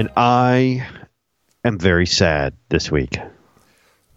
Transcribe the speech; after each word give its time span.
and 0.00 0.08
I 0.16 0.88
am 1.62 1.78
very 1.78 2.06
sad 2.06 2.54
this 2.70 2.90
week. 2.90 3.18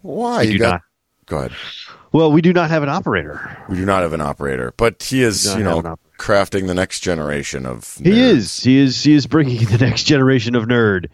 Why? 0.00 0.38
I 0.38 0.42
You 0.42 0.52
do 0.52 0.58
got. 0.58 0.70
not. 0.70 0.80
Go 1.26 1.38
ahead. 1.38 1.52
Well, 2.10 2.32
we 2.32 2.40
do 2.40 2.54
not 2.54 2.70
have 2.70 2.82
an 2.82 2.88
operator. 2.88 3.58
We 3.68 3.76
do 3.76 3.84
not 3.84 4.00
have 4.02 4.14
an 4.14 4.22
operator, 4.22 4.72
but 4.78 5.02
he 5.02 5.22
is, 5.22 5.54
you 5.54 5.62
know, 5.62 5.96
crafting 6.18 6.68
the 6.68 6.74
next 6.74 7.00
generation 7.00 7.66
of. 7.66 7.98
He 8.02 8.18
is. 8.18 8.60
He 8.60 8.78
is. 8.78 9.02
He 9.02 9.12
is 9.12 9.26
bringing 9.26 9.62
the 9.66 9.78
next 9.78 10.04
generation 10.04 10.54
of 10.54 10.64
nerd 10.64 11.08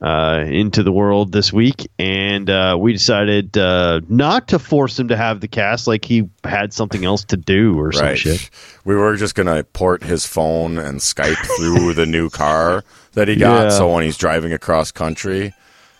uh, 0.00 0.44
into 0.46 0.82
the 0.82 0.92
world 0.92 1.30
this 1.32 1.52
week, 1.52 1.86
and 1.98 2.48
uh, 2.48 2.76
we 2.80 2.92
decided 2.92 3.56
uh, 3.58 4.00
not 4.08 4.48
to 4.48 4.58
force 4.58 4.98
him 4.98 5.08
to 5.08 5.16
have 5.16 5.40
the 5.40 5.48
cast 5.48 5.86
like 5.86 6.04
he 6.04 6.28
had 6.44 6.72
something 6.72 7.04
else 7.04 7.24
to 7.24 7.36
do 7.36 7.78
or 7.78 7.92
some 7.92 8.06
Right. 8.06 8.18
shit. 8.18 8.48
We 8.84 8.94
were 8.96 9.16
just 9.16 9.34
gonna 9.34 9.62
port 9.62 10.02
his 10.02 10.24
phone 10.26 10.78
and 10.78 11.00
Skype 11.00 11.36
through 11.58 11.92
the 11.94 12.06
new 12.06 12.30
car 12.30 12.82
that 13.12 13.28
he 13.28 13.36
got, 13.36 13.64
Yeah. 13.64 13.68
so 13.70 13.92
when 13.92 14.04
he's 14.04 14.16
driving 14.16 14.52
across 14.54 14.90
country, 14.90 15.52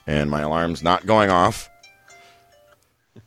and 0.07 0.31
my 0.31 0.41
alarm's 0.41 0.83
not 0.83 1.05
going 1.07 1.29
off. 1.31 1.69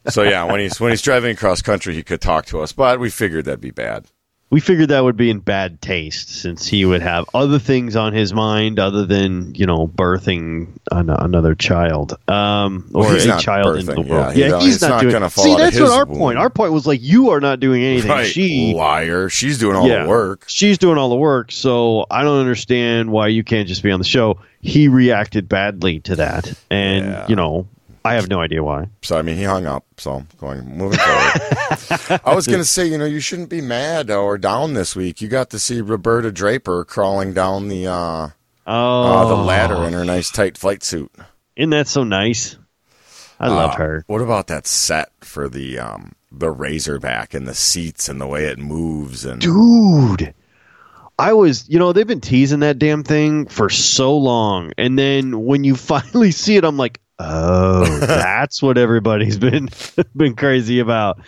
So 0.10 0.24
yeah, 0.24 0.44
when 0.46 0.60
he's 0.60 0.80
when 0.82 0.92
he's 0.92 1.02
driving 1.02 1.32
across 1.32 1.62
country, 1.62 1.94
he 1.94 2.04
could 2.04 2.20
talk 2.20 2.46
to 2.48 2.62
us, 2.62 2.74
but 2.74 3.00
we 3.00 3.10
figured 3.10 3.46
that'd 3.46 3.62
be 3.62 3.72
bad. 3.72 4.06
We 4.54 4.60
figured 4.60 4.90
that 4.90 5.04
would 5.04 5.18
be 5.18 5.32
in 5.32 5.40
bad 5.40 5.82
taste 5.82 6.30
since 6.30 6.68
he 6.68 6.86
would 6.86 7.02
have 7.02 7.26
other 7.34 7.58
things 7.58 7.96
on 7.96 8.14
his 8.14 8.34
mind 8.36 8.78
other 8.80 9.04
than 9.06 9.56
you 9.56 9.66
know 9.66 9.88
birthing 9.88 10.68
an- 10.92 11.10
another 11.10 11.56
child 11.56 12.14
um, 12.30 12.88
or 12.94 13.02
Well, 13.06 13.38
a 13.38 13.42
child 13.42 13.78
in 13.80 13.86
the 13.88 14.02
world. 14.02 14.36
yeah, 14.36 14.50
Yeah, 14.50 14.60
he- 14.60 14.66
he's 14.66 14.80
not, 14.82 14.90
not 14.90 15.02
doing. 15.02 15.12
gonna 15.14 15.30
fall 15.32 15.44
See, 15.46 15.56
that's 15.56 15.80
what 15.80 15.90
our 15.92 16.06
womb. 16.06 16.18
point. 16.20 16.38
Our 16.38 16.52
point 16.52 16.72
was 16.72 16.86
like 16.86 17.02
you 17.02 17.32
are 17.32 17.40
not 17.42 17.60
doing 17.60 17.84
anything. 17.84 18.12
Right, 18.12 18.28
She 18.28 18.74
liar. 18.76 19.28
She's 19.28 19.58
doing 19.58 19.76
all 19.76 19.88
the 19.88 20.06
work. 20.08 20.46
She's 20.48 20.78
doing 20.78 21.00
all 21.00 21.10
the 21.10 21.16
work, 21.16 21.52
so 21.52 22.06
I 22.12 22.24
don't 22.24 22.40
understand 22.40 23.10
why 23.12 23.30
you 23.30 23.44
can't 23.44 23.68
just 23.68 23.82
be 23.82 23.90
on 23.92 24.00
the 24.00 24.06
show. 24.06 24.38
He 24.62 24.88
reacted 24.88 25.50
badly 25.50 26.00
to 26.02 26.16
that, 26.18 26.54
and 26.70 27.06
Yeah. 27.08 27.26
you 27.28 27.36
know, 27.36 27.66
I 28.06 28.16
have 28.16 28.30
no 28.30 28.42
idea 28.42 28.62
why. 28.64 28.88
So 29.02 29.18
I 29.18 29.22
mean, 29.22 29.38
he 29.38 29.44
hung 29.44 29.66
up. 29.66 29.86
So 29.98 30.26
going 30.38 30.66
moving 30.78 31.00
forward, 31.00 32.22
I 32.26 32.36
was 32.36 32.48
gonna 32.48 32.66
say, 32.66 32.86
you 32.88 32.98
know, 32.98 33.06
you 33.06 33.20
shouldn't 33.20 33.50
be 33.50 33.62
mad 33.62 34.12
or 34.12 34.38
down 34.38 34.74
this 34.74 34.96
week. 34.96 35.22
You 35.22 35.28
got 35.30 35.50
to 35.52 35.60
see 35.60 35.80
Roberta 35.82 36.32
Draper 36.32 36.84
crawling 36.86 37.34
down 37.34 37.70
the 37.70 37.88
uh, 37.88 38.30
Oh, 38.66 39.04
uh 39.04 39.26
the 39.28 39.36
ladder 39.36 39.84
in 39.86 39.94
her 39.94 40.04
nice 40.06 40.30
tight 40.32 40.58
flight 40.58 40.84
suit. 40.84 41.12
Isn't 41.56 41.70
that 41.72 41.88
so 41.88 42.04
nice? 42.04 42.58
I 43.40 43.48
love 43.48 43.72
Uh, 43.72 43.78
her. 43.78 44.04
What 44.08 44.22
about 44.22 44.48
that 44.48 44.68
set 44.68 45.12
for 45.22 45.48
the 45.50 45.80
um 45.80 46.14
the 46.32 46.50
Razorback 46.52 47.34
and 47.34 47.48
the 47.48 47.54
seats 47.56 48.10
and 48.10 48.20
the 48.20 48.28
way 48.28 48.46
it 48.46 48.58
moves 48.58 49.24
and 49.24 49.40
Dude, 49.42 50.34
I 51.20 51.34
was, 51.34 51.70
you 51.70 51.78
know, 51.78 51.94
they've 51.94 52.08
been 52.08 52.22
teasing 52.22 52.62
that 52.62 52.80
damn 52.80 53.04
thing 53.04 53.46
for 53.46 53.70
so 53.70 54.18
long, 54.18 54.72
and 54.78 54.98
then 54.98 55.46
when 55.46 55.64
you 55.64 55.76
finally 55.94 56.32
see 56.32 56.56
it, 56.58 56.64
I'm 56.66 56.78
like, 56.78 57.00
oh, 57.20 57.98
that's 58.00 58.62
what 58.62 58.78
everybody's 58.78 59.38
been 59.38 59.70
been 60.16 60.36
crazy 60.36 60.80
about. 60.80 61.20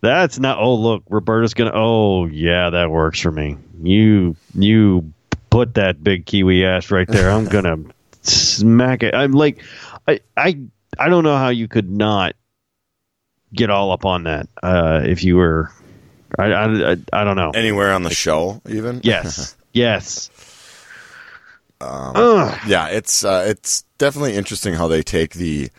That's 0.00 0.38
not. 0.38 0.58
Oh, 0.58 0.74
look, 0.74 1.02
Roberta's 1.08 1.54
gonna. 1.54 1.72
Oh, 1.74 2.26
yeah, 2.26 2.70
that 2.70 2.90
works 2.90 3.20
for 3.20 3.32
me. 3.32 3.56
You 3.82 4.36
you 4.54 5.12
put 5.50 5.74
that 5.74 6.02
big 6.02 6.26
kiwi 6.26 6.64
ass 6.64 6.90
right 6.90 7.08
there. 7.08 7.30
I'm 7.30 7.46
gonna 7.46 7.78
smack 8.22 9.02
it. 9.02 9.14
I'm 9.14 9.32
like, 9.32 9.62
I 10.06 10.20
I 10.36 10.60
I 10.98 11.08
don't 11.08 11.24
know 11.24 11.36
how 11.36 11.48
you 11.48 11.68
could 11.68 11.90
not 11.90 12.34
get 13.52 13.70
all 13.70 13.92
up 13.92 14.04
on 14.04 14.24
that 14.24 14.48
uh, 14.62 15.02
if 15.04 15.24
you 15.24 15.36
were. 15.36 15.70
I, 16.38 16.44
I, 16.52 16.92
I, 16.92 16.96
I 17.12 17.24
don't 17.24 17.36
know. 17.36 17.50
anywhere 17.50 17.92
on 17.92 18.02
the 18.02 18.10
show 18.10 18.60
even. 18.68 19.00
Yes. 19.02 19.56
yes. 19.72 20.30
Um, 21.80 22.52
Yeah, 22.66 22.88
it's 22.88 23.24
uh, 23.24 23.46
it's 23.48 23.84
definitely 23.98 24.34
interesting 24.34 24.74
how 24.74 24.88
they 24.88 25.02
take 25.02 25.34
the 25.34 25.70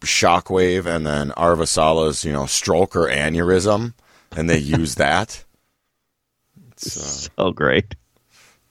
shockwave 0.00 0.86
and 0.86 1.06
then 1.06 1.30
Avasarala's, 1.36 2.24
you 2.24 2.32
know, 2.32 2.46
stroke 2.46 2.96
or 2.96 3.06
aneurysm, 3.08 3.94
and 4.36 4.48
they 4.50 4.58
use 4.58 4.94
that. 4.96 5.44
It's 6.72 6.96
uh, 6.96 7.28
So 7.36 7.52
great. 7.52 7.94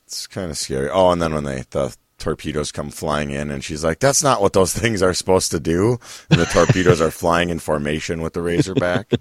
it's 0.05 0.27
kind 0.27 0.51
of 0.51 0.57
scary. 0.57 0.89
Oh, 0.89 1.11
and 1.11 1.21
then 1.21 1.33
when 1.33 1.43
they 1.43 1.63
the 1.71 1.95
torpedoes 2.17 2.71
come 2.71 2.89
flying 2.89 3.31
in, 3.31 3.49
and 3.51 3.63
she's 3.63 3.83
like, 3.83 3.99
"That's 3.99 4.23
not 4.23 4.41
what 4.41 4.53
those 4.53 4.73
things 4.77 5.01
are 5.01 5.13
supposed 5.13 5.51
to 5.51 5.59
do." 5.59 5.99
And 6.29 6.39
the 6.39 6.45
torpedoes 6.45 7.01
are 7.01 7.11
flying 7.11 7.49
in 7.49 7.59
formation 7.59 8.21
with 8.21 8.33
the 8.33 8.41
Razorback. 8.41 9.11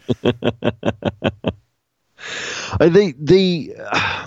They 2.80 3.12
they 3.12 3.74
uh, 3.78 4.26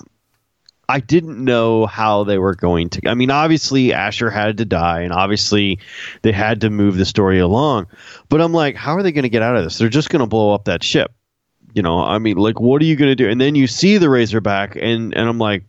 I 0.87 0.99
didn't 0.99 1.43
know 1.43 1.85
how 1.85 2.23
they 2.23 2.37
were 2.37 2.55
going 2.55 2.89
to. 2.91 3.09
I 3.09 3.13
mean, 3.13 3.31
obviously 3.31 3.93
Asher 3.93 4.29
had 4.29 4.57
to 4.57 4.65
die, 4.65 5.01
and 5.01 5.13
obviously 5.13 5.79
they 6.21 6.31
had 6.31 6.61
to 6.61 6.69
move 6.69 6.97
the 6.97 7.05
story 7.05 7.39
along. 7.39 7.87
But 8.29 8.41
I'm 8.41 8.53
like, 8.53 8.75
how 8.75 8.95
are 8.95 9.03
they 9.03 9.11
going 9.11 9.23
to 9.23 9.29
get 9.29 9.41
out 9.41 9.55
of 9.55 9.63
this? 9.63 9.77
They're 9.77 9.89
just 9.89 10.09
going 10.09 10.21
to 10.21 10.27
blow 10.27 10.53
up 10.53 10.65
that 10.65 10.83
ship. 10.83 11.11
You 11.73 11.81
know, 11.81 11.99
I 11.99 12.19
mean, 12.19 12.37
like, 12.37 12.59
what 12.59 12.81
are 12.81 12.85
you 12.85 12.95
going 12.95 13.11
to 13.11 13.15
do? 13.15 13.29
And 13.29 13.41
then 13.41 13.55
you 13.55 13.67
see 13.67 13.97
the 13.97 14.09
Razorback, 14.09 14.75
and 14.75 15.13
and 15.13 15.27
I'm 15.27 15.39
like, 15.39 15.65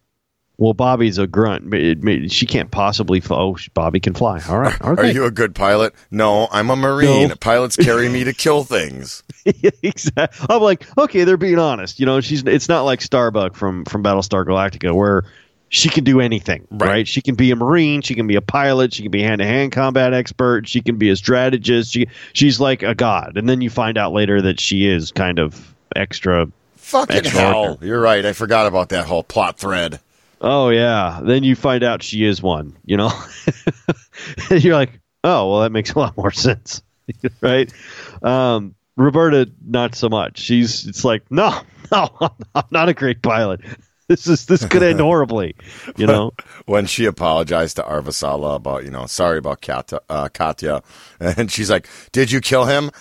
well, 0.58 0.72
Bobby's 0.72 1.18
a 1.18 1.26
grunt. 1.26 1.68
but 1.70 1.80
it- 1.80 2.02
it- 2.04 2.32
She 2.32 2.46
can't 2.46 2.70
possibly. 2.70 3.20
Fly. 3.20 3.36
Oh, 3.38 3.56
Bobby 3.74 4.00
can 4.00 4.14
fly. 4.14 4.40
All 4.48 4.58
right. 4.58 4.76
Are 4.80 5.06
you 5.06 5.24
a 5.24 5.30
good 5.30 5.54
pilot? 5.54 5.94
No, 6.10 6.48
I'm 6.50 6.70
a 6.70 6.76
Marine. 6.76 7.28
No. 7.28 7.34
Pilots 7.36 7.76
carry 7.76 8.08
me 8.08 8.24
to 8.24 8.32
kill 8.32 8.64
things. 8.64 9.22
exactly. 9.82 10.46
I'm 10.48 10.62
like, 10.62 10.86
okay, 10.98 11.24
they're 11.24 11.36
being 11.36 11.58
honest. 11.58 12.00
You 12.00 12.06
know, 12.06 12.20
she's 12.20 12.42
it's 12.44 12.68
not 12.68 12.82
like 12.82 13.00
Starbuck 13.00 13.54
from 13.56 13.84
from 13.84 14.02
Battlestar 14.02 14.44
Galactica 14.44 14.94
where 14.94 15.24
she 15.68 15.88
can 15.88 16.04
do 16.04 16.20
anything, 16.20 16.66
Right. 16.70 16.88
right. 16.88 17.08
She 17.08 17.20
can 17.20 17.34
be 17.34 17.50
a 17.50 17.56
marine, 17.56 18.00
she 18.00 18.14
can 18.14 18.28
be 18.28 18.36
a 18.36 18.40
pilot, 18.40 18.94
she 18.94 19.02
can 19.02 19.10
be 19.10 19.24
a 19.24 19.26
hand 19.26 19.40
to 19.40 19.44
hand 19.44 19.72
combat 19.72 20.14
expert, 20.14 20.68
she 20.68 20.80
can 20.80 20.96
be 20.96 21.10
a 21.10 21.16
strategist. 21.16 21.92
She 21.92 22.06
she's 22.32 22.60
like 22.60 22.82
a 22.82 22.94
god. 22.94 23.36
And 23.36 23.48
then 23.48 23.60
you 23.60 23.68
find 23.70 23.98
out 23.98 24.12
later 24.12 24.40
that 24.42 24.60
she 24.60 24.86
is 24.88 25.10
kind 25.12 25.38
of 25.38 25.74
extra. 25.94 26.46
Fucking 26.76 27.16
Extraordinary. 27.16 27.66
hell. 27.66 27.78
You're 27.82 28.00
right. 28.00 28.24
I 28.24 28.32
forgot 28.32 28.66
about 28.68 28.90
that 28.90 29.06
whole 29.06 29.24
plot 29.24 29.58
thread. 29.58 29.98
Oh 30.40 30.68
yeah. 30.70 31.20
Then 31.22 31.44
you 31.44 31.56
find 31.56 31.82
out 31.82 32.02
she 32.02 32.24
is 32.24 32.42
one. 32.42 32.76
You 32.84 32.96
know, 32.96 33.10
and 34.50 34.62
you're 34.64 34.74
like, 34.74 35.00
oh 35.24 35.50
well, 35.50 35.60
that 35.60 35.72
makes 35.72 35.92
a 35.92 35.98
lot 35.98 36.16
more 36.16 36.32
sense, 36.32 36.82
right? 37.40 37.72
Um, 38.22 38.74
Roberta, 38.96 39.50
not 39.64 39.94
so 39.94 40.08
much. 40.08 40.38
She's 40.38 40.86
it's 40.86 41.04
like, 41.04 41.30
no, 41.30 41.60
no, 41.92 42.10
I'm 42.54 42.64
not 42.70 42.88
a 42.88 42.94
great 42.94 43.22
pilot. 43.22 43.60
This 44.08 44.28
is 44.28 44.46
this 44.46 44.64
could 44.64 44.84
end 44.84 45.00
horribly, 45.00 45.56
you 45.96 46.06
know. 46.06 46.30
when 46.66 46.86
she 46.86 47.06
apologized 47.06 47.74
to 47.76 47.82
Avasarala 47.82 48.54
about, 48.54 48.84
you 48.84 48.90
know, 48.90 49.06
sorry 49.06 49.38
about 49.38 49.62
Cotyar, 49.62 49.98
uh, 50.08 50.28
Cotyar, 50.28 50.84
and 51.18 51.50
she's 51.50 51.70
like, 51.70 51.88
"Did 52.12 52.30
you 52.30 52.40
kill 52.40 52.66
him?" 52.66 52.92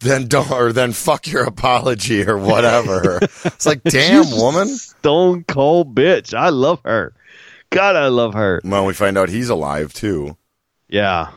Then 0.00 0.28
don't, 0.28 0.50
or 0.50 0.72
then 0.72 0.92
fuck 0.92 1.26
your 1.26 1.44
apology 1.44 2.26
or 2.26 2.38
whatever. 2.38 3.18
it's 3.22 3.66
like, 3.66 3.82
damn, 3.84 4.24
She's 4.24 4.34
woman. 4.34 4.68
stone 4.68 5.44
cold 5.44 5.94
bitch. 5.94 6.34
I 6.34 6.48
love 6.48 6.80
her. 6.84 7.12
God, 7.70 7.96
I 7.96 8.08
love 8.08 8.34
her. 8.34 8.60
Well, 8.64 8.86
we 8.86 8.94
find 8.94 9.16
out 9.16 9.28
he's 9.28 9.48
alive 9.48 9.92
too. 9.92 10.36
Yeah, 10.88 11.30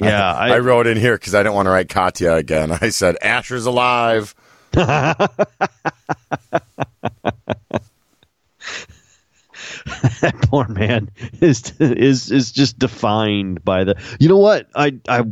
yeah. 0.00 0.34
I, 0.34 0.54
I, 0.54 0.58
wrote 0.58 0.86
in 0.86 0.98
here 0.98 1.14
because 1.14 1.34
I 1.34 1.42
didn't 1.42 1.54
want 1.54 1.66
to 1.66 1.70
write 1.70 1.88
Cotyar 1.88 2.36
again. 2.36 2.70
I 2.72 2.90
said 2.90 3.16
Asher's 3.22 3.66
alive. 3.66 4.34
that 4.72 5.28
poor 10.42 10.68
man 10.68 11.10
is 11.40 11.72
is 11.80 12.30
is 12.30 12.52
just 12.52 12.78
defined 12.78 13.64
by 13.64 13.84
the. 13.84 13.96
You 14.20 14.28
know 14.28 14.36
what? 14.36 14.68
I 14.74 14.98
I 15.08 15.24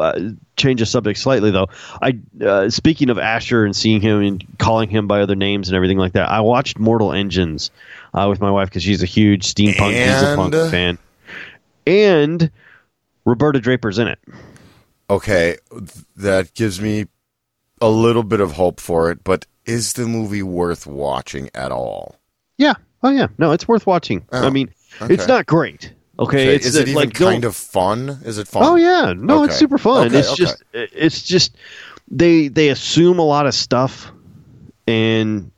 uh, 0.00 0.30
change 0.56 0.80
the 0.80 0.86
subject 0.86 1.18
slightly 1.18 1.50
though. 1.50 1.68
I 2.00 2.18
uh, 2.44 2.70
speaking 2.70 3.10
of 3.10 3.18
Asher 3.18 3.64
and 3.64 3.74
seeing 3.74 4.00
him 4.00 4.22
and 4.22 4.44
calling 4.58 4.88
him 4.88 5.06
by 5.06 5.20
other 5.20 5.34
names 5.36 5.68
and 5.68 5.76
everything 5.76 5.98
like 5.98 6.12
that. 6.12 6.28
I 6.28 6.40
watched 6.40 6.78
Mortal 6.78 7.12
Engines 7.12 7.70
uh, 8.14 8.26
with 8.28 8.40
my 8.40 8.50
wife 8.50 8.68
because 8.68 8.82
she's 8.82 9.02
a 9.02 9.06
huge 9.06 9.44
steampunk 9.44 9.92
diesel 9.92 10.36
punk 10.36 10.54
fan, 10.70 10.98
and 11.86 12.50
Roberta 13.24 13.60
Draper's 13.60 13.98
in 13.98 14.08
it. 14.08 14.18
Okay, 15.08 15.56
that 16.16 16.54
gives 16.54 16.80
me 16.80 17.06
a 17.80 17.88
little 17.88 18.22
bit 18.22 18.40
of 18.40 18.52
hope 18.52 18.80
for 18.80 19.10
it. 19.10 19.24
But 19.24 19.46
is 19.64 19.94
the 19.94 20.06
movie 20.06 20.42
worth 20.42 20.86
watching 20.86 21.50
at 21.54 21.72
all? 21.72 22.16
Yeah. 22.58 22.74
Oh 23.02 23.10
yeah. 23.10 23.28
No, 23.38 23.52
it's 23.52 23.66
worth 23.66 23.86
watching. 23.86 24.26
Oh, 24.32 24.46
I 24.46 24.50
mean, 24.50 24.72
okay. 25.00 25.14
it's 25.14 25.26
not 25.26 25.46
great. 25.46 25.92
Okay. 26.20 26.54
It's 26.54 26.66
is 26.66 26.76
it 26.76 26.88
even 26.88 26.94
like 26.94 27.14
kind 27.14 27.46
of 27.46 27.56
fun? 27.56 28.20
Is 28.24 28.36
it 28.36 28.46
fun? 28.46 28.62
Oh 28.62 28.76
yeah, 28.76 29.14
no, 29.16 29.44
it's 29.44 29.56
super 29.56 29.78
fun. 29.78 30.08
Okay, 30.08 30.18
it's 30.18 30.32
okay. 30.32 30.36
just 30.36 30.62
it's 30.74 31.22
just 31.22 31.56
they 32.10 32.48
they 32.48 32.68
assume 32.68 33.18
a 33.18 33.24
lot 33.24 33.46
of 33.46 33.54
stuff, 33.54 34.12
and 34.86 35.50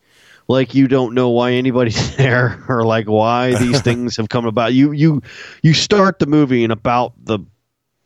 like 0.47 0.77
you 0.77 0.87
don't 0.87 1.15
know 1.15 1.31
why 1.31 1.53
anybody's 1.53 2.17
there 2.17 2.65
or 2.69 2.85
like 2.85 3.09
why 3.09 3.57
these 3.59 3.81
things 3.83 4.17
have 4.17 4.29
come 4.29 4.47
about. 4.47 4.73
You 4.73 4.93
you 4.93 5.23
you 5.65 5.75
start 5.75 6.21
the 6.21 6.27
movie 6.27 6.63
in 6.63 6.71
about 6.71 7.13
the 7.25 7.41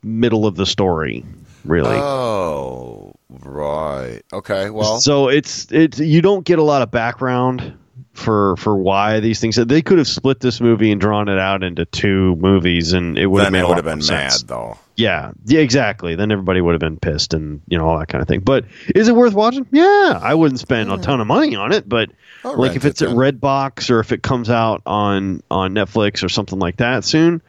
middle 0.02 0.46
of 0.46 0.56
the 0.56 0.64
story, 0.64 1.26
really. 1.66 1.98
Oh, 1.98 3.12
right. 3.28 4.22
Okay. 4.32 4.70
Well, 4.70 4.98
so 4.98 5.28
it's 5.28 5.70
it's 5.70 5.98
you 5.98 6.22
don't 6.22 6.46
get 6.46 6.58
a 6.58 6.62
lot 6.62 6.80
of 6.80 6.90
background 6.90 7.76
for 8.16 8.56
for 8.56 8.76
why 8.76 9.20
these 9.20 9.40
things. 9.40 9.56
They 9.56 9.82
could 9.82 9.98
have 9.98 10.08
split 10.08 10.40
this 10.40 10.60
movie 10.60 10.90
and 10.90 11.00
drawn 11.00 11.28
it 11.28 11.38
out 11.38 11.62
into 11.62 11.84
two 11.84 12.36
movies, 12.36 12.92
and 12.92 13.18
it 13.18 13.26
would 13.26 13.42
have 13.44 13.52
made 13.52 13.60
it 13.60 13.62
a 13.62 13.64
would 13.66 13.76
lot 13.76 13.84
have 13.84 13.98
been 13.98 14.06
more 14.06 14.18
mad 14.18 14.32
though. 14.46 14.78
Yeah, 14.96 15.32
yeah, 15.44 15.60
exactly. 15.60 16.14
Then 16.14 16.32
everybody 16.32 16.60
would 16.60 16.72
have 16.72 16.80
been 16.80 16.98
pissed 16.98 17.34
and 17.34 17.60
you 17.68 17.76
know 17.78 17.86
all 17.88 17.98
that 17.98 18.08
kind 18.08 18.22
of 18.22 18.28
thing. 18.28 18.40
But 18.40 18.64
is 18.94 19.08
it 19.08 19.14
worth 19.14 19.34
watching? 19.34 19.66
Yeah, 19.70 20.18
I 20.20 20.34
wouldn't 20.34 20.60
spend 20.60 20.90
a 20.90 20.98
ton 20.98 21.20
of 21.20 21.26
money 21.26 21.54
on 21.54 21.72
it, 21.72 21.88
but 21.88 22.10
I'll 22.44 22.56
like 22.56 22.76
if 22.76 22.84
it's 22.84 23.02
it 23.02 23.06
at 23.06 23.08
then. 23.10 23.16
Redbox 23.16 23.90
or 23.90 24.00
if 24.00 24.12
it 24.12 24.22
comes 24.22 24.50
out 24.50 24.82
on 24.86 25.42
on 25.50 25.74
Netflix 25.74 26.24
or 26.24 26.28
something 26.28 26.58
like 26.58 26.78
that 26.78 27.04
soon. 27.04 27.42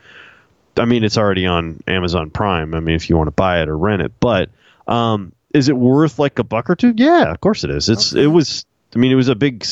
I 0.76 0.86
mean, 0.86 1.04
it's 1.04 1.18
already 1.18 1.48
on 1.48 1.82
Amazon 1.88 2.30
Prime. 2.30 2.76
I 2.76 2.80
mean, 2.82 2.96
if 2.96 3.10
you 3.10 3.18
want 3.18 3.28
to 3.28 3.32
buy 3.32 3.64
it 3.64 3.70
or 3.70 3.76
rent 3.76 4.04
it, 4.04 4.14
but 4.20 4.52
um, 4.88 5.32
is 5.54 5.70
it 5.70 5.78
worth 5.78 6.20
like 6.20 6.38
a 6.40 6.44
buck 6.44 6.70
or 6.70 6.76
two? 6.76 6.94
Yeah, 6.96 7.32
of 7.32 7.42
course 7.42 7.64
it 7.64 7.72
is. 7.72 7.90
It's 7.90 8.14
it 8.14 8.28
was. 8.28 8.66
I 8.96 9.00
mean, 9.00 9.12
it 9.12 9.16
was 9.16 9.28
a 9.30 9.36
big. 9.36 9.66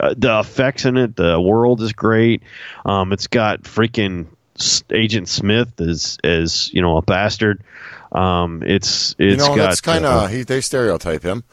Uh, 0.00 0.14
the 0.16 0.40
effects 0.40 0.84
in 0.84 0.96
it, 0.96 1.16
the 1.16 1.40
world 1.40 1.80
is 1.82 1.92
great. 1.92 2.42
Um, 2.84 3.12
it's 3.12 3.26
got 3.26 3.62
freaking 3.62 4.26
Agent 4.92 5.28
Smith 5.28 5.80
as 5.80 6.18
as 6.22 6.72
you 6.74 6.82
know 6.82 6.96
a 6.96 7.02
bastard. 7.02 7.62
Um, 8.12 8.62
it's 8.64 9.14
You 9.18 9.28
it's 9.30 9.38
know, 9.48 9.56
got 9.56 9.68
that's 9.70 9.80
kind 9.80 10.04
uh, 10.04 10.24
of 10.24 10.30
he. 10.30 10.42
They 10.42 10.60
stereotype 10.60 11.22
him. 11.22 11.44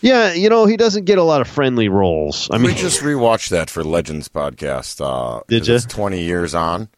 yeah. 0.00 0.32
You 0.32 0.48
know, 0.48 0.64
he 0.66 0.76
doesn't 0.76 1.04
get 1.04 1.18
a 1.18 1.22
lot 1.22 1.40
of 1.42 1.48
friendly 1.48 1.88
roles. 1.88 2.48
I 2.50 2.56
mean, 2.58 2.68
we 2.68 2.74
just 2.74 3.00
rewatched 3.02 3.50
that 3.50 3.68
for 3.70 3.84
Legends 3.84 4.28
podcast. 4.28 5.00
Uh, 5.04 5.42
Did? 5.48 5.68
It's 5.68 5.84
twenty 5.84 6.22
years 6.22 6.54
on. 6.54 6.88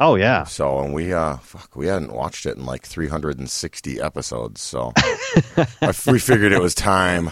oh 0.00 0.14
yeah, 0.16 0.44
So, 0.44 0.80
and 0.80 0.92
we 0.94 1.12
uh, 1.12 1.36
fuck, 1.36 1.76
we 1.76 1.86
hadn't 1.86 2.12
watched 2.12 2.46
it 2.46 2.56
in 2.56 2.66
like 2.66 2.84
three 2.86 3.08
hundred 3.08 3.38
and 3.38 3.48
sixty 3.48 4.00
episodes. 4.00 4.60
So, 4.60 4.92
I, 4.96 5.92
we 6.06 6.18
figured 6.18 6.52
it 6.52 6.60
was 6.60 6.74
time. 6.74 7.30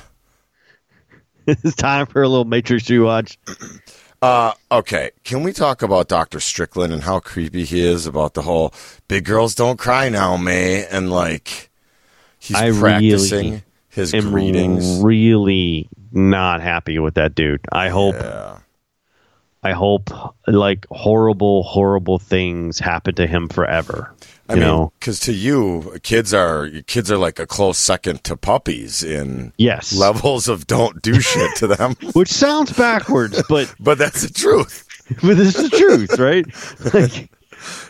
it's 1.65 1.75
time 1.75 2.07
for 2.07 2.23
a 2.23 2.29
little 2.29 2.45
Matrix 2.45 2.85
rewatch. 2.85 3.39
Uh, 4.21 4.53
okay, 4.71 5.13
can 5.25 5.43
we 5.43 5.53
talk 5.53 5.81
about 5.81 6.09
Doctor 6.09 6.41
Strickland 6.41 6.93
and 6.93 7.03
how 7.03 7.21
creepy 7.21 7.65
he 7.65 7.81
is 7.81 8.07
about 8.07 8.35
the 8.35 8.43
whole 8.43 8.75
"big 9.09 9.25
girls 9.25 9.55
don't 9.55 9.79
cry 9.79 10.11
now, 10.11 10.37
May" 10.37 10.85
and 10.85 11.11
like 11.11 11.71
he's 12.39 12.57
I 12.57 12.67
really 12.67 12.81
practicing 12.81 13.63
his 13.89 14.13
am 14.13 14.31
greetings. 14.31 15.01
really 15.03 15.89
not 16.13 16.61
happy 16.61 16.99
with 16.99 17.15
that 17.15 17.35
dude. 17.35 17.61
I 17.73 17.89
hope 17.89 18.17
yeah. 18.17 18.59
I 19.63 19.73
hope 19.73 20.11
like 20.47 20.87
horrible, 20.91 21.63
horrible 21.63 22.19
things 22.19 22.79
happen 22.79 23.15
to 23.15 23.27
him 23.27 23.49
forever. 23.49 24.15
I 24.49 24.55
you 24.55 24.61
mean, 24.61 24.91
because 24.99 25.21
to 25.21 25.33
you, 25.33 25.99
kids 26.03 26.33
are 26.33 26.71
kids 26.87 27.11
are 27.11 27.19
like 27.19 27.39
a 27.39 27.47
close 27.47 27.79
second 27.79 28.25
to 28.25 28.37
puppies 28.37 29.03
in 29.03 29.53
Yes. 29.59 29.93
levels 29.95 30.49
of 30.49 30.67
don't 30.67 31.03
do 31.03 31.21
shit 31.21 31.55
to 31.57 31.67
them. 31.67 31.95
Which 32.15 32.31
sounds 32.31 32.73
backwards, 32.73 33.43
but 33.49 33.73
but 33.81 33.99
that's 33.99 34.23
the 34.23 34.33
truth. 34.33 34.85
but 35.23 35.37
this 35.37 35.57
is 35.57 35.71
the 35.71 35.77
truth, 35.77 36.19
right? 36.19 36.47
Like 36.95 37.31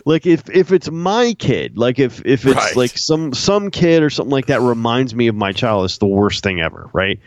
like 0.04 0.26
if 0.26 0.48
if 0.50 0.72
it's 0.72 0.90
my 0.90 1.34
kid, 1.38 1.76
like 1.78 1.98
if 1.98 2.24
if 2.24 2.46
it's 2.46 2.54
Right. 2.56 2.76
like 2.76 2.96
some 2.96 3.32
some 3.34 3.70
kid 3.70 4.02
or 4.02 4.10
something 4.10 4.30
like 4.32 4.46
that 4.46 4.60
reminds 4.60 5.14
me 5.14 5.28
of 5.28 5.34
my 5.34 5.52
child, 5.52 5.84
it's 5.84 5.98
the 5.98 6.06
worst 6.06 6.42
thing 6.42 6.60
ever, 6.60 6.88
right? 6.92 7.20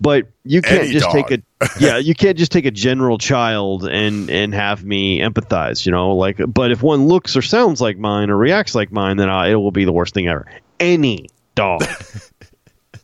But 0.00 0.28
you 0.44 0.62
can't 0.62 0.82
Any 0.84 0.92
just 0.92 1.06
dog. 1.06 1.28
take 1.28 1.30
a 1.60 1.68
yeah, 1.80 1.96
you 1.98 2.14
can't 2.14 2.36
just 2.36 2.52
take 2.52 2.66
a 2.66 2.70
general 2.70 3.18
child 3.18 3.86
and 3.88 4.30
and 4.30 4.52
have 4.54 4.84
me 4.84 5.20
empathize, 5.20 5.86
you 5.86 5.92
know, 5.92 6.16
like 6.16 6.40
but 6.46 6.70
if 6.72 6.82
one 6.82 7.06
looks 7.06 7.36
or 7.36 7.42
sounds 7.42 7.80
like 7.80 7.96
mine 7.98 8.30
or 8.30 8.36
reacts 8.36 8.74
like 8.74 8.92
mine, 8.92 9.16
then 9.16 9.28
I, 9.30 9.48
it 9.50 9.54
will 9.54 9.70
be 9.70 9.84
the 9.84 9.92
worst 9.92 10.14
thing 10.14 10.28
ever. 10.28 10.46
Any 10.80 11.28
dog. 11.54 11.82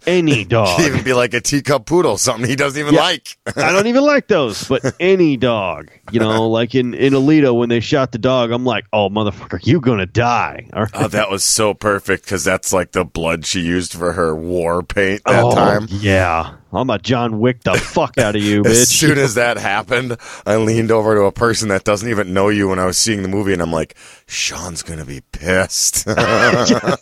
Any 0.06 0.44
dog. 0.46 0.81
He'd 0.81 0.87
even 0.87 1.04
be 1.04 1.12
like 1.12 1.34
a 1.34 1.40
teacup 1.40 1.87
poodle, 1.87 2.19
something 2.19 2.49
he 2.49 2.56
doesn't 2.56 2.78
even 2.81 2.94
Yeah. 2.94 3.00
like. 3.02 3.37
I 3.56 3.72
don't 3.72 3.87
even 3.87 4.02
like 4.04 4.28
those, 4.28 4.66
but 4.69 4.82
any 5.00 5.37
dog, 5.37 5.90
you 6.10 6.20
know, 6.20 6.49
like 6.49 6.75
in 6.75 6.94
in 6.94 7.12
Alita 7.12 7.56
when 7.56 7.69
they 7.69 7.81
shot 7.81 8.12
the 8.12 8.19
dog, 8.19 8.50
I'm 8.50 8.64
like, 8.64 8.84
oh 8.93 9.08
motherfucker, 9.08 9.64
you 9.64 9.81
gonna 9.81 10.06
die. 10.06 10.69
All 10.72 10.82
right? 10.82 10.90
Oh, 10.94 11.08
that 11.08 11.31
was 11.31 11.44
so 11.44 11.75
perfect 11.75 12.25
because 12.25 12.44
that's 12.44 12.72
like 12.72 12.93
the 12.93 13.04
blood 13.04 13.46
she 13.46 13.60
used 13.60 13.93
for 13.94 14.12
her 14.12 14.34
war 14.34 14.82
paint 14.82 15.22
that 15.26 15.44
Oh, 15.44 15.54
time. 15.54 15.87
Yeah, 15.90 16.54
I'm 16.73 16.89
a 16.91 16.99
John 16.99 17.41
Wick 17.41 17.63
the 17.63 17.75
fuck 17.75 18.19
out 18.19 18.37
of 18.37 18.43
you, 18.43 18.63
bitch. 18.63 18.71
As 18.71 18.89
soon 18.89 19.19
as 19.19 19.35
that 19.35 19.59
happened, 19.59 20.17
I 20.47 20.57
leaned 20.57 20.91
over 20.91 21.15
to 21.15 21.23
a 21.23 21.33
person 21.33 21.69
that 21.69 21.85
doesn't 21.85 22.09
even 22.09 22.33
know 22.33 22.49
you 22.49 22.69
when 22.69 22.79
I 22.79 22.87
was 22.87 22.99
seeing 22.99 23.23
the 23.23 23.29
movie, 23.29 23.53
and 23.53 23.61
I'm 23.61 23.73
like, 23.73 23.97
Sean's 24.27 24.83
gonna 24.83 25.05
be 25.05 25.21
pissed. 25.33 26.05
I 26.09 26.97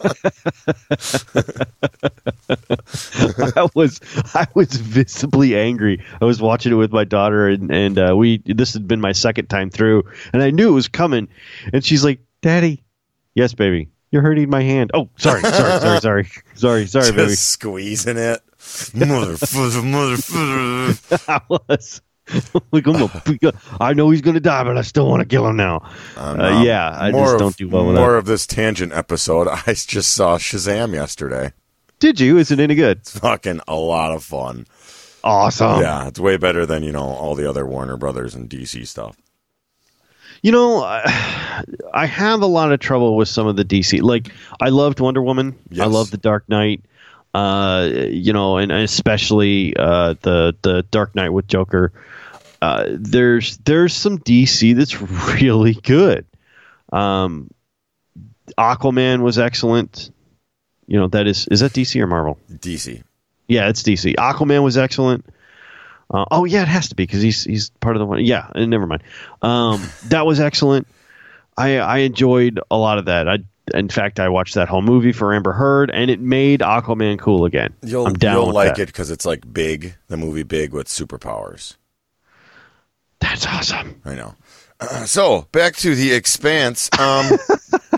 was 3.74 4.00
I 4.34 4.46
was 4.54 4.74
visibly 4.74 5.56
angry. 5.56 6.02
I 6.20 6.24
was 6.24 6.40
watching 6.40 6.72
it 6.72 6.76
with 6.76 6.92
my 6.92 7.04
daughter, 7.04 7.48
and 7.48 7.70
and 7.70 7.98
uh, 7.98 8.14
we 8.16 8.38
this 8.44 8.74
had 8.74 8.88
been 8.88 9.00
my 9.00 9.12
second 9.12 9.46
time 9.46 9.70
through, 9.70 10.04
and 10.32 10.42
I 10.42 10.50
knew 10.50 10.68
it 10.68 10.72
was 10.72 10.88
coming, 10.88 11.28
and 11.72 11.84
she's 11.84 12.04
like, 12.04 12.20
"Daddy, 12.42 12.82
yes, 13.34 13.54
baby." 13.54 13.90
You're 14.12 14.22
hurting 14.22 14.50
my 14.50 14.62
hand. 14.62 14.90
Oh, 14.92 15.08
sorry, 15.18 15.40
sorry, 15.40 15.80
sorry, 15.80 16.00
sorry, 16.00 16.28
sorry, 16.56 16.86
sorry, 16.86 17.04
Just 17.04 17.16
baby. 17.16 17.32
squeezing 17.34 18.16
it. 18.16 18.40
Motherfucker, 18.70 19.82
motherfucker. 19.82 21.28
I 21.28 21.40
was. 21.48 22.00
like, 22.72 22.86
I 23.80 23.92
know 23.92 24.10
he's 24.10 24.20
gonna 24.20 24.40
die, 24.40 24.62
but 24.64 24.78
I 24.78 24.82
still 24.82 25.08
want 25.08 25.20
to 25.20 25.26
kill 25.26 25.46
him 25.48 25.56
now. 25.56 25.82
Um, 26.16 26.40
Uh, 26.40 26.62
yeah, 26.62 26.96
I 26.98 27.10
just 27.10 27.34
of- 27.34 27.40
don't 27.40 27.56
do 27.56 27.68
well 27.68 27.86
with 27.86 27.96
More 27.96 28.16
of 28.16 28.26
this 28.26 28.46
tangent 28.46 28.92
episode. 28.92 29.48
I 29.66 29.72
just 29.74 30.12
saw 30.14 30.38
Shazam 30.38 30.92
yesterday. 30.94 31.52
Did 31.98 32.20
you? 32.20 32.38
Is 32.38 32.50
it 32.50 32.60
any 32.60 32.74
good? 32.74 32.98
It's 32.98 33.18
Fucking 33.18 33.60
a 33.68 33.74
lot 33.74 34.12
of 34.12 34.22
fun. 34.24 34.66
Awesome. 35.22 35.82
yeah, 35.82 36.06
it's 36.08 36.18
way 36.18 36.36
better 36.38 36.64
than 36.64 36.82
you 36.82 36.92
know 36.92 37.02
all 37.04 37.34
the 37.34 37.48
other 37.48 37.66
Warner 37.66 37.96
Brothers 37.98 38.34
and 38.34 38.48
DC 38.48 38.86
stuff. 38.86 39.16
You 40.42 40.52
know, 40.52 40.82
I, 40.82 41.64
I 41.92 42.06
have 42.06 42.40
a 42.40 42.46
lot 42.46 42.72
of 42.72 42.80
trouble 42.80 43.16
with 43.16 43.28
some 43.28 43.46
of 43.46 43.56
the 43.56 43.64
DC. 43.64 44.00
Like, 44.00 44.32
I 44.60 44.70
loved 44.70 45.00
Wonder 45.00 45.20
Woman. 45.20 45.54
I 45.72 45.74
Yes. 45.74 45.90
love 45.90 46.10
the 46.10 46.16
Dark 46.16 46.48
Knight. 46.48 46.82
Uh, 47.32 47.88
you 48.10 48.32
know, 48.32 48.56
and 48.56 48.72
especially 48.72 49.76
uh, 49.76 50.14
the 50.22 50.56
the 50.62 50.82
Dark 50.90 51.14
Knight 51.14 51.30
with 51.30 51.46
Joker. 51.46 51.92
Uh, 52.60 52.86
there's 52.90 53.56
there's 53.58 53.94
some 53.94 54.18
DC 54.18 54.74
that's 54.76 55.00
really 55.40 55.74
good. 55.74 56.26
Um, 56.92 57.50
Aquaman 58.58 59.20
was 59.20 59.38
excellent. 59.38 60.10
You 60.86 60.98
know, 60.98 61.08
that 61.08 61.26
is 61.26 61.46
is 61.48 61.60
that 61.60 61.72
DC 61.72 62.00
or 62.00 62.06
Marvel? 62.06 62.38
DC. 62.50 63.02
Yeah, 63.46 63.68
it's 63.68 63.82
DC. 63.82 64.14
Aquaman 64.16 64.62
was 64.62 64.76
excellent. 64.76 65.24
Uh, 66.12 66.24
oh 66.30 66.44
yeah, 66.44 66.62
it 66.62 66.68
has 66.68 66.88
to 66.88 66.94
be 66.96 67.04
because 67.04 67.22
he's 67.22 67.44
he's 67.44 67.70
part 67.80 67.96
of 67.96 68.00
the 68.00 68.06
one. 68.06 68.24
Yeah, 68.24 68.50
uh, 68.54 68.64
never 68.66 68.86
mind. 68.86 69.04
Um, 69.40 69.88
that 70.06 70.26
was 70.26 70.40
excellent. 70.40 70.88
I 71.56 71.78
I 71.78 71.98
enjoyed 71.98 72.60
a 72.70 72.76
lot 72.76 72.98
of 72.98 73.04
that. 73.04 73.28
I 73.28 73.38
in 73.74 73.88
fact 73.88 74.20
I 74.20 74.28
watched 74.28 74.54
that 74.54 74.68
whole 74.68 74.82
movie 74.82 75.12
for 75.12 75.34
Amber 75.34 75.52
Heard, 75.52 75.90
and 75.90 76.10
it 76.10 76.20
made 76.20 76.60
Aquaman 76.60 77.18
cool 77.18 77.44
again. 77.44 77.74
You'll 77.82 78.06
I'm 78.06 78.14
down 78.14 78.34
you'll 78.34 78.52
like 78.52 78.76
that. 78.76 78.82
it 78.82 78.86
because 78.86 79.10
it's 79.10 79.26
like 79.26 79.52
big, 79.52 79.94
the 80.08 80.16
movie 80.16 80.42
Big 80.42 80.72
with 80.72 80.88
superpowers. 80.88 81.76
That's 83.20 83.46
awesome. 83.46 84.00
I 84.04 84.14
know. 84.14 84.34
Uh, 84.80 85.04
so 85.04 85.46
back 85.52 85.76
to 85.76 85.94
the 85.94 86.12
Expanse. 86.12 86.90
Um, 86.98 87.30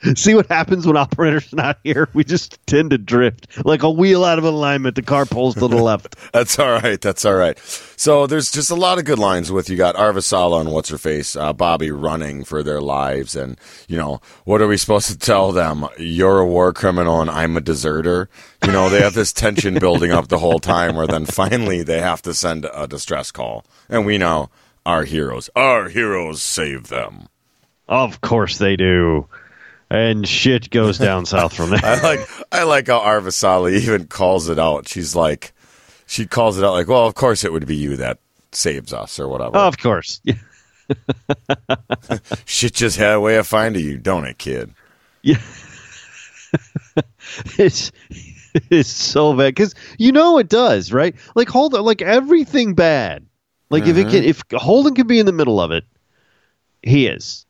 See 0.14 0.34
what 0.34 0.46
happens 0.46 0.86
when 0.86 0.96
operator's 0.96 1.52
not 1.52 1.78
here? 1.82 2.08
We 2.14 2.22
just 2.22 2.64
tend 2.66 2.90
to 2.90 2.98
drift 2.98 3.48
like 3.64 3.82
a 3.82 3.90
wheel 3.90 4.24
out 4.24 4.38
of 4.38 4.44
alignment. 4.44 4.94
The 4.94 5.02
car 5.02 5.26
pulls 5.26 5.54
to 5.56 5.66
the 5.66 5.76
left. 5.82 6.14
that's 6.32 6.58
all 6.58 6.70
right. 6.70 7.00
That's 7.00 7.24
all 7.24 7.34
right. 7.34 7.58
So 7.96 8.26
there's 8.28 8.52
just 8.52 8.70
a 8.70 8.76
lot 8.76 8.98
of 8.98 9.04
good 9.04 9.18
lines 9.18 9.50
with 9.50 9.68
you 9.68 9.76
got 9.76 9.96
Avasarala 9.96 10.60
and 10.60 10.72
what's 10.72 10.88
her 10.90 10.98
face, 10.98 11.34
uh, 11.34 11.52
Bobby 11.52 11.90
running 11.90 12.44
for 12.44 12.62
their 12.62 12.80
lives, 12.80 13.34
and 13.34 13.58
you 13.88 13.96
know 13.96 14.20
what 14.44 14.62
are 14.62 14.68
we 14.68 14.76
supposed 14.76 15.08
to 15.08 15.18
tell 15.18 15.50
them? 15.50 15.86
You're 15.98 16.38
a 16.38 16.46
war 16.46 16.72
criminal 16.72 17.20
and 17.20 17.28
I'm 17.30 17.56
a 17.56 17.60
deserter. 17.60 18.28
You 18.64 18.70
know 18.70 18.88
they 18.88 19.00
have 19.00 19.14
this 19.14 19.32
tension 19.32 19.74
building 19.80 20.12
up 20.12 20.28
the 20.28 20.38
whole 20.38 20.60
time, 20.60 20.94
where 20.94 21.08
then 21.08 21.26
finally 21.26 21.82
they 21.82 22.00
have 22.00 22.22
to 22.22 22.34
send 22.34 22.66
a 22.72 22.86
distress 22.86 23.32
call, 23.32 23.64
and 23.88 24.06
we 24.06 24.16
know 24.16 24.48
our 24.86 25.02
heroes, 25.04 25.50
our 25.56 25.88
heroes 25.88 26.40
save 26.40 26.86
them. 26.86 27.28
Of 27.88 28.20
course 28.20 28.58
they 28.58 28.76
do. 28.76 29.26
And 29.90 30.28
shit 30.28 30.68
goes 30.70 30.98
down 30.98 31.24
south 31.24 31.54
from 31.54 31.70
there. 31.70 31.80
I 31.84 32.00
like 32.00 32.20
I 32.52 32.62
like 32.64 32.88
how 32.88 33.00
Arvasali 33.00 33.80
even 33.80 34.06
calls 34.06 34.48
it 34.48 34.58
out. 34.58 34.86
She's 34.88 35.16
like, 35.16 35.52
she 36.06 36.26
calls 36.26 36.58
it 36.58 36.64
out 36.64 36.72
like, 36.72 36.88
well, 36.88 37.06
of 37.06 37.14
course 37.14 37.44
it 37.44 37.52
would 37.52 37.66
be 37.66 37.76
you 37.76 37.96
that 37.96 38.18
saves 38.52 38.92
us 38.92 39.18
or 39.18 39.28
whatever. 39.28 39.56
Of 39.56 39.78
course. 39.78 40.20
Shit 42.44 42.74
just 42.74 42.96
had 42.96 43.14
a 43.14 43.20
way 43.20 43.36
of 43.36 43.46
finding 43.46 43.84
you, 43.84 43.98
don't 43.98 44.24
it, 44.26 44.38
kid? 44.38 44.74
Yeah. 45.22 45.40
it's 47.58 47.92
it's 48.70 48.88
so 48.88 49.34
bad 49.34 49.54
because 49.54 49.74
you 49.98 50.12
know 50.12 50.38
it 50.38 50.48
does, 50.48 50.92
right? 50.92 51.14
Like 51.34 51.48
hold 51.48 51.72
Holden, 51.72 51.86
like 51.86 52.02
everything 52.02 52.74
bad. 52.74 53.26
Like 53.70 53.86
if 53.86 53.96
it 53.96 54.06
mm-hmm. 54.06 54.10
can, 54.10 54.24
if 54.24 54.42
Holden 54.52 54.94
can 54.94 55.06
be 55.06 55.18
in 55.18 55.26
the 55.26 55.32
middle 55.32 55.60
of 55.60 55.70
it, 55.70 55.84
he 56.82 57.06
is. 57.06 57.44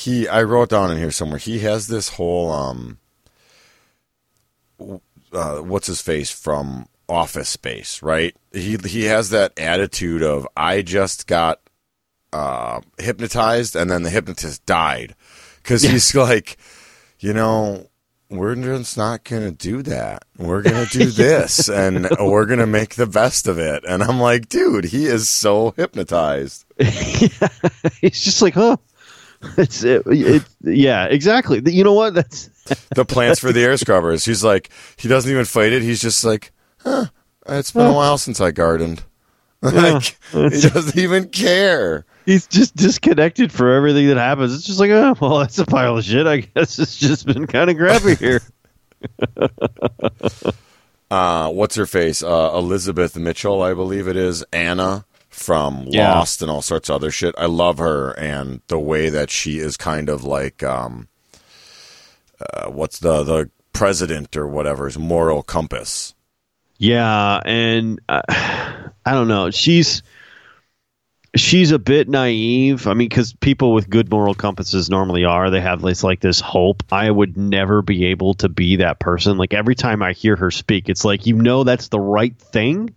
He, 0.00 0.26
I 0.26 0.42
wrote 0.44 0.70
down 0.70 0.90
in 0.90 0.96
here 0.96 1.10
somewhere. 1.10 1.38
He 1.38 1.58
has 1.58 1.88
this 1.88 2.10
whole 2.10 2.50
um, 2.50 2.98
uh, 5.32 5.58
what's 5.58 5.88
his 5.88 6.00
face 6.00 6.30
from 6.30 6.88
office 7.08 7.50
space, 7.50 8.02
right? 8.02 8.34
He 8.52 8.76
he 8.76 9.04
has 9.04 9.30
that 9.30 9.58
attitude 9.58 10.22
of 10.22 10.48
I 10.56 10.82
just 10.82 11.26
got 11.26 11.60
uh, 12.32 12.80
hypnotized 12.98 13.76
and 13.76 13.90
then 13.90 14.02
the 14.02 14.10
hypnotist 14.10 14.64
died 14.64 15.14
because 15.62 15.84
yeah. 15.84 15.90
he's 15.90 16.14
like, 16.14 16.56
you 17.18 17.32
know, 17.32 17.86
we're 18.30 18.54
just 18.54 18.96
not 18.96 19.24
going 19.24 19.42
to 19.42 19.50
do 19.50 19.82
that. 19.82 20.24
We're 20.38 20.62
going 20.62 20.86
to 20.86 20.98
do 20.98 21.04
this 21.10 21.68
and 21.68 22.08
we're 22.20 22.46
going 22.46 22.60
to 22.60 22.66
make 22.66 22.94
the 22.94 23.06
best 23.06 23.46
of 23.48 23.58
it. 23.58 23.84
And 23.86 24.02
I'm 24.02 24.20
like, 24.20 24.48
dude, 24.48 24.86
he 24.86 25.06
is 25.06 25.28
so 25.28 25.72
hypnotized. 25.76 26.64
He's 26.78 28.24
just 28.24 28.40
like, 28.40 28.54
huh. 28.54 28.76
It's 29.56 29.82
it, 29.82 30.02
it, 30.06 30.42
yeah, 30.60 31.06
exactly. 31.06 31.62
You 31.64 31.82
know 31.82 31.94
what? 31.94 32.12
That's 32.12 32.48
the 32.94 33.06
plants 33.06 33.40
for 33.40 33.52
the 33.52 33.62
air 33.62 33.76
scrubbers. 33.78 34.24
He's 34.24 34.44
like, 34.44 34.68
he 34.98 35.08
doesn't 35.08 35.30
even 35.30 35.46
fight 35.46 35.72
it. 35.72 35.80
He's 35.80 36.00
just 36.00 36.24
like, 36.24 36.52
huh, 36.80 37.06
it's 37.48 37.70
been 37.70 37.86
a 37.86 37.92
while 37.92 38.18
since 38.18 38.38
I 38.38 38.50
gardened. 38.50 39.02
like, 39.62 40.18
yeah. 40.34 40.48
he 40.50 40.60
doesn't 40.60 40.98
even 40.98 41.30
care 41.30 42.04
he's 42.30 42.46
just 42.46 42.76
disconnected 42.76 43.52
for 43.52 43.72
everything 43.72 44.08
that 44.08 44.16
happens. 44.16 44.54
It's 44.54 44.64
just 44.64 44.80
like, 44.80 44.90
oh, 44.90 45.14
well, 45.20 45.38
that's 45.38 45.58
a 45.58 45.66
pile 45.66 45.98
of 45.98 46.04
shit. 46.04 46.26
I 46.26 46.38
guess 46.38 46.78
it's 46.78 46.96
just 46.96 47.26
been 47.26 47.46
kind 47.46 47.70
of 47.70 47.76
crappy 47.76 48.14
here. 48.14 48.40
uh, 51.10 51.50
what's 51.50 51.74
her 51.76 51.86
face? 51.86 52.22
Uh, 52.22 52.52
Elizabeth 52.54 53.16
Mitchell, 53.16 53.62
I 53.62 53.74
believe 53.74 54.08
it 54.08 54.16
is. 54.16 54.44
Anna 54.52 55.04
from 55.40 55.84
yeah. 55.88 56.12
Lost 56.14 56.42
and 56.42 56.50
all 56.50 56.62
sorts 56.62 56.88
of 56.88 56.96
other 56.96 57.10
shit. 57.10 57.34
I 57.38 57.46
love 57.46 57.78
her 57.78 58.12
and 58.18 58.60
the 58.68 58.78
way 58.78 59.08
that 59.08 59.30
she 59.30 59.58
is 59.58 59.76
kind 59.76 60.08
of 60.08 60.22
like, 60.22 60.62
um, 60.62 61.08
uh, 62.40 62.70
what's 62.70 62.98
the 62.98 63.22
the 63.24 63.50
president 63.72 64.36
or 64.36 64.46
whatever's 64.46 64.98
moral 64.98 65.42
compass. 65.42 66.14
Yeah, 66.76 67.40
and 67.44 68.00
uh, 68.08 68.22
I 68.28 69.12
don't 69.12 69.28
know. 69.28 69.50
She's 69.50 70.02
she's 71.36 71.70
a 71.70 71.78
bit 71.78 72.08
naive. 72.08 72.86
I 72.86 72.94
mean, 72.94 73.08
because 73.08 73.32
people 73.32 73.72
with 73.72 73.88
good 73.88 74.10
moral 74.10 74.34
compasses 74.34 74.90
normally 74.90 75.24
are. 75.24 75.50
They 75.50 75.60
have 75.60 75.80
this 75.82 76.02
like 76.04 76.20
this 76.20 76.40
hope. 76.40 76.82
I 76.92 77.10
would 77.10 77.36
never 77.36 77.82
be 77.82 78.06
able 78.06 78.34
to 78.34 78.48
be 78.48 78.76
that 78.76 78.98
person. 79.00 79.38
Like 79.38 79.54
every 79.54 79.74
time 79.74 80.02
I 80.02 80.12
hear 80.12 80.36
her 80.36 80.50
speak, 80.50 80.88
it's 80.88 81.04
like 81.04 81.26
you 81.26 81.36
know 81.36 81.64
that's 81.64 81.88
the 81.88 82.00
right 82.00 82.36
thing, 82.36 82.94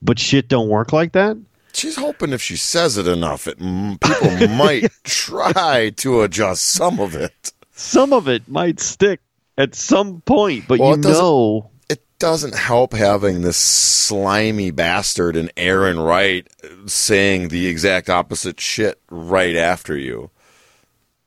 but 0.00 0.18
shit 0.18 0.48
don't 0.48 0.68
work 0.68 0.92
like 0.92 1.12
that. 1.12 1.36
She's 1.72 1.96
hoping 1.96 2.32
if 2.32 2.42
she 2.42 2.56
says 2.56 2.96
it 2.98 3.06
enough, 3.06 3.46
it 3.46 3.58
people 3.58 4.48
might 4.48 4.90
try 5.04 5.90
to 5.96 6.22
adjust 6.22 6.64
some 6.64 7.00
of 7.00 7.14
it. 7.14 7.52
Some 7.72 8.12
of 8.12 8.28
it 8.28 8.48
might 8.48 8.80
stick 8.80 9.20
at 9.56 9.74
some 9.74 10.20
point, 10.22 10.66
but 10.68 10.78
well, 10.78 10.90
you 10.90 10.96
know 10.98 11.70
it 11.88 12.02
doesn't 12.18 12.54
help 12.54 12.92
having 12.92 13.42
this 13.42 13.56
slimy 13.56 14.70
bastard 14.70 15.36
and 15.36 15.54
Errinwright 15.56 16.46
saying 16.88 17.48
the 17.48 17.66
exact 17.66 18.08
opposite 18.08 18.60
shit 18.60 19.00
right 19.10 19.56
after 19.56 19.96
you. 19.96 20.30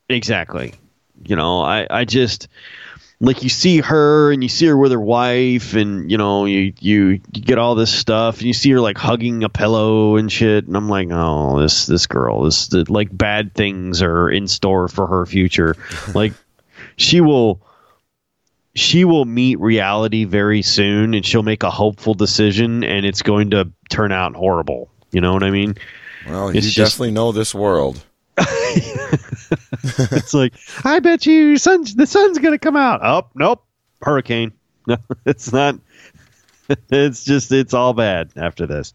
Exactly. 0.08 0.74
You 1.24 1.36
know, 1.36 1.60
I, 1.60 1.86
I 1.90 2.04
just 2.04 2.48
like 3.20 3.42
you 3.42 3.48
see 3.48 3.80
her 3.80 4.32
and 4.32 4.42
you 4.42 4.48
see 4.48 4.66
her 4.66 4.76
with 4.76 4.92
her 4.92 5.00
wife 5.00 5.74
and 5.74 6.10
you 6.10 6.18
know 6.18 6.44
you, 6.44 6.72
you 6.80 7.20
you 7.32 7.42
get 7.42 7.58
all 7.58 7.74
this 7.74 7.92
stuff 7.92 8.38
and 8.38 8.46
you 8.46 8.52
see 8.52 8.70
her 8.70 8.80
like 8.80 8.98
hugging 8.98 9.44
a 9.44 9.48
pillow 9.48 10.16
and 10.16 10.30
shit 10.30 10.66
and 10.66 10.76
I'm 10.76 10.88
like 10.88 11.08
oh 11.10 11.60
this 11.60 11.86
this 11.86 12.06
girl 12.06 12.42
this 12.42 12.72
like 12.72 13.16
bad 13.16 13.54
things 13.54 14.02
are 14.02 14.28
in 14.30 14.48
store 14.48 14.88
for 14.88 15.06
her 15.06 15.26
future 15.26 15.76
like 16.14 16.32
she 16.96 17.20
will 17.20 17.62
she 18.74 19.04
will 19.04 19.24
meet 19.24 19.60
reality 19.60 20.24
very 20.24 20.62
soon 20.62 21.14
and 21.14 21.24
she'll 21.24 21.42
make 21.42 21.62
a 21.62 21.70
hopeful 21.70 22.14
decision 22.14 22.82
and 22.82 23.06
it's 23.06 23.22
going 23.22 23.50
to 23.50 23.70
turn 23.88 24.12
out 24.12 24.34
horrible. 24.34 24.90
You 25.12 25.20
know 25.20 25.32
what 25.32 25.44
I 25.44 25.50
mean? 25.50 25.76
Well, 26.26 26.48
it's 26.48 26.56
you 26.56 26.72
just, 26.72 26.94
definitely 26.94 27.12
know 27.12 27.32
this 27.32 27.54
world. 27.54 28.04
it's 30.12 30.34
like, 30.34 30.54
I 30.84 31.00
bet 31.00 31.26
you 31.26 31.56
sun's, 31.56 31.94
the 31.94 32.06
sun's 32.06 32.38
going 32.38 32.54
to 32.54 32.58
come 32.58 32.76
out. 32.76 33.00
Oh, 33.02 33.28
nope. 33.34 33.64
Hurricane. 34.02 34.52
No, 34.86 34.98
it's 35.24 35.50
not. 35.50 35.76
It's 36.90 37.24
just, 37.24 37.52
it's 37.52 37.72
all 37.72 37.94
bad 37.94 38.30
after 38.36 38.66
this. 38.66 38.92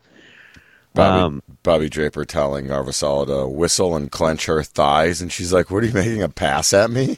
Bobby, 0.94 1.22
um, 1.22 1.44
Bobby 1.64 1.90
Draper 1.90 2.26
telling 2.26 2.68
Avasarala 2.68 3.26
to 3.28 3.48
whistle 3.48 3.96
and 3.96 4.12
clench 4.12 4.46
her 4.46 4.62
thighs, 4.64 5.22
and 5.22 5.32
she's 5.32 5.54
like, 5.54 5.70
"What 5.70 5.84
are 5.84 5.88
you 5.88 5.94
making 5.94 6.22
a 6.24 6.30
pass 6.30 6.74
at 6.74 6.92
me?" 6.92 7.18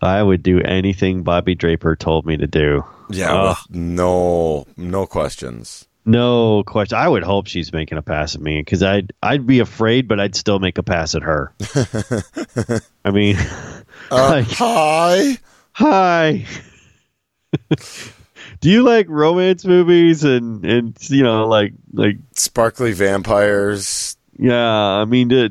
I 0.00 0.22
would 0.22 0.42
do 0.42 0.60
anything 0.60 1.22
Bobby 1.22 1.54
Draper 1.54 1.96
told 1.96 2.26
me 2.26 2.36
to 2.36 2.46
do. 2.46 2.84
Yeah, 3.10 3.34
uh, 3.34 3.54
no, 3.70 4.66
no 4.76 5.06
questions. 5.06 5.88
No 6.04 6.62
question. 6.64 6.96
I 6.96 7.06
would 7.08 7.22
hope 7.22 7.48
she's 7.48 7.72
making 7.72 7.98
a 7.98 8.02
pass 8.02 8.34
at 8.34 8.40
me 8.40 8.60
because 8.60 8.82
I'd 8.82 9.12
I'd 9.22 9.46
be 9.46 9.60
afraid, 9.60 10.08
but 10.08 10.20
I'd 10.20 10.34
still 10.34 10.58
make 10.58 10.78
a 10.78 10.82
pass 10.82 11.14
at 11.14 11.22
her. 11.22 11.52
I 13.04 13.10
mean, 13.10 13.36
uh, 13.36 13.82
like, 14.10 14.46
hi, 14.48 15.38
hi. 15.72 16.46
Do 18.60 18.70
you 18.70 18.82
like 18.82 19.06
romance 19.08 19.64
movies 19.64 20.24
and 20.24 20.64
and 20.64 20.96
you 21.10 21.22
know 21.22 21.46
like 21.46 21.74
like 21.92 22.16
sparkly 22.34 22.92
vampires? 22.92 24.16
Yeah, 24.38 24.64
I 24.64 25.04
mean, 25.04 25.50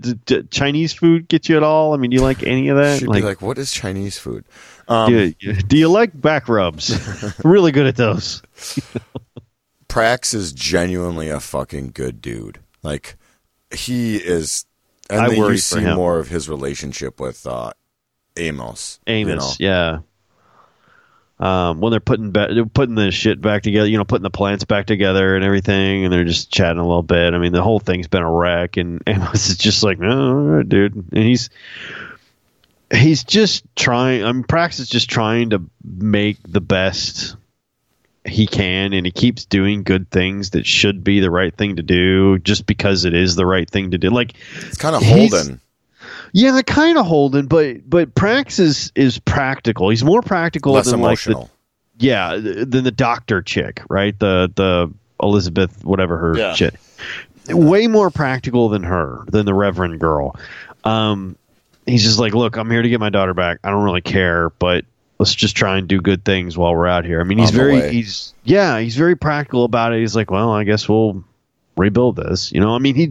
Chinese 0.49 0.93
food 0.93 1.27
get 1.27 1.49
you 1.49 1.57
at 1.57 1.63
all? 1.63 1.93
I 1.93 1.97
mean, 1.97 2.09
do 2.09 2.15
you 2.15 2.21
like 2.21 2.41
any 2.43 2.69
of 2.69 2.77
that? 2.77 2.99
She'd 2.99 3.09
like, 3.09 3.21
be 3.21 3.27
like, 3.27 3.41
"What 3.41 3.57
is 3.57 3.71
Chinese 3.71 4.17
food?" 4.17 4.45
Um, 4.87 5.11
do, 5.11 5.33
you, 5.39 5.53
do 5.53 5.77
you 5.77 5.89
like 5.89 6.19
back 6.19 6.47
rubs? 6.47 6.97
really 7.43 7.73
good 7.73 7.85
at 7.85 7.97
those. 7.97 8.41
Prax 9.89 10.33
is 10.33 10.53
genuinely 10.53 11.27
a 11.27 11.41
fucking 11.41 11.91
good 11.93 12.21
dude. 12.21 12.59
Like 12.81 13.17
he 13.75 14.15
is, 14.15 14.65
and 15.09 15.19
I 15.19 15.29
then 15.29 15.37
you 15.37 15.57
see 15.57 15.81
more 15.81 16.19
of 16.19 16.29
his 16.29 16.47
relationship 16.47 17.19
with 17.19 17.45
uh, 17.45 17.73
Amos. 18.37 19.01
Amos, 19.05 19.59
you 19.59 19.67
know? 19.67 19.73
yeah 19.73 19.99
um, 21.39 21.81
when 21.81 21.91
they're 21.91 21.99
putting 21.99 22.31
ba- 22.31 22.53
they're 22.53 22.65
putting 22.65 22.95
the 22.95 23.11
shit 23.11 23.39
back 23.41 23.63
together, 23.63 23.87
you 23.87 23.97
know, 23.97 24.05
putting 24.05 24.23
the 24.23 24.31
plants 24.31 24.63
back 24.63 24.87
together 24.87 25.35
and 25.35 25.45
everything, 25.45 26.03
and 26.03 26.11
they're 26.11 26.23
just 26.23 26.51
chatting 26.51 26.79
a 26.79 26.87
little 26.87 27.03
bit. 27.03 27.33
I 27.33 27.37
mean, 27.37 27.51
the 27.51 27.61
whole 27.61 27.79
thing's 27.79 28.07
been 28.07 28.23
a 28.23 28.31
wreck, 28.31 28.77
and 28.77 29.03
Amos 29.07 29.49
is 29.49 29.57
just 29.57 29.83
like, 29.83 29.99
oh, 30.01 30.63
dude, 30.63 30.95
and 30.95 31.23
he's 31.23 31.49
he's 32.91 33.23
just 33.23 33.63
trying. 33.75 34.23
I 34.23 34.31
mean, 34.31 34.43
Prax 34.43 34.79
is 34.79 34.89
just 34.89 35.09
trying 35.09 35.51
to 35.51 35.61
make 35.83 36.37
the 36.43 36.61
best 36.61 37.35
he 38.25 38.47
can, 38.47 38.93
and 38.93 39.05
he 39.05 39.11
keeps 39.11 39.45
doing 39.45 39.83
good 39.83 40.09
things 40.09 40.51
that 40.51 40.65
should 40.65 41.03
be 41.03 41.19
the 41.19 41.31
right 41.31 41.55
thing 41.55 41.75
to 41.75 41.83
do, 41.83 42.39
just 42.39 42.65
because 42.65 43.05
it 43.05 43.13
is 43.13 43.35
the 43.35 43.45
right 43.45 43.69
thing 43.69 43.91
to 43.91 43.99
do. 43.99 44.09
Like 44.09 44.33
it's 44.55 44.77
kind 44.77 44.95
of 44.95 45.03
Holden. 45.03 45.61
Yeah, 46.37 46.51
they're 46.51 46.61
kind 46.61 46.99
of 46.99 47.07
Holden, 47.07 47.47
but 47.47 47.89
but 47.89 48.13
Prax 48.13 48.59
is 48.59 48.91
is 48.93 49.17
practical. 49.17 49.89
He's 49.89 50.03
more 50.03 50.21
practical 50.21 50.73
Less 50.73 50.85
than 50.85 50.99
emotional. 50.99 51.41
like 51.41 51.49
the 51.97 52.05
yeah 52.05 52.37
than 52.37 52.83
the 52.83 52.91
doctor 52.91 53.41
chick, 53.41 53.81
right? 53.89 54.17
The 54.19 54.51
the 54.53 54.93
Elizabeth 55.19 55.83
whatever 55.83 56.15
her 56.19 56.37
yeah. 56.37 56.53
shit. 56.53 56.75
Way 57.49 57.87
more 57.87 58.11
practical 58.11 58.69
than 58.69 58.83
her 58.83 59.25
than 59.29 59.47
the 59.47 59.53
Reverend 59.55 59.99
girl. 59.99 60.35
Um, 60.83 61.37
he's 61.87 62.03
just 62.03 62.19
like, 62.19 62.35
look, 62.35 62.55
I'm 62.55 62.69
here 62.69 62.83
to 62.83 62.89
get 62.89 62.99
my 62.99 63.09
daughter 63.09 63.33
back. 63.33 63.57
I 63.63 63.71
don't 63.71 63.83
really 63.83 64.01
care, 64.01 64.51
but 64.51 64.85
let's 65.17 65.33
just 65.33 65.55
try 65.55 65.79
and 65.79 65.87
do 65.87 66.01
good 66.01 66.23
things 66.23 66.55
while 66.55 66.75
we're 66.75 66.85
out 66.85 67.03
here. 67.03 67.19
I 67.19 67.23
mean, 67.23 67.39
he's 67.39 67.49
very 67.49 67.89
he's 67.89 68.35
yeah, 68.43 68.77
he's 68.77 68.95
very 68.95 69.15
practical 69.15 69.63
about 69.63 69.91
it. 69.91 70.01
He's 70.01 70.15
like, 70.15 70.29
well, 70.29 70.51
I 70.51 70.65
guess 70.65 70.87
we'll 70.87 71.23
rebuild 71.75 72.15
this. 72.15 72.51
You 72.51 72.59
know, 72.59 72.75
I 72.75 72.77
mean, 72.77 72.93
he 72.93 73.09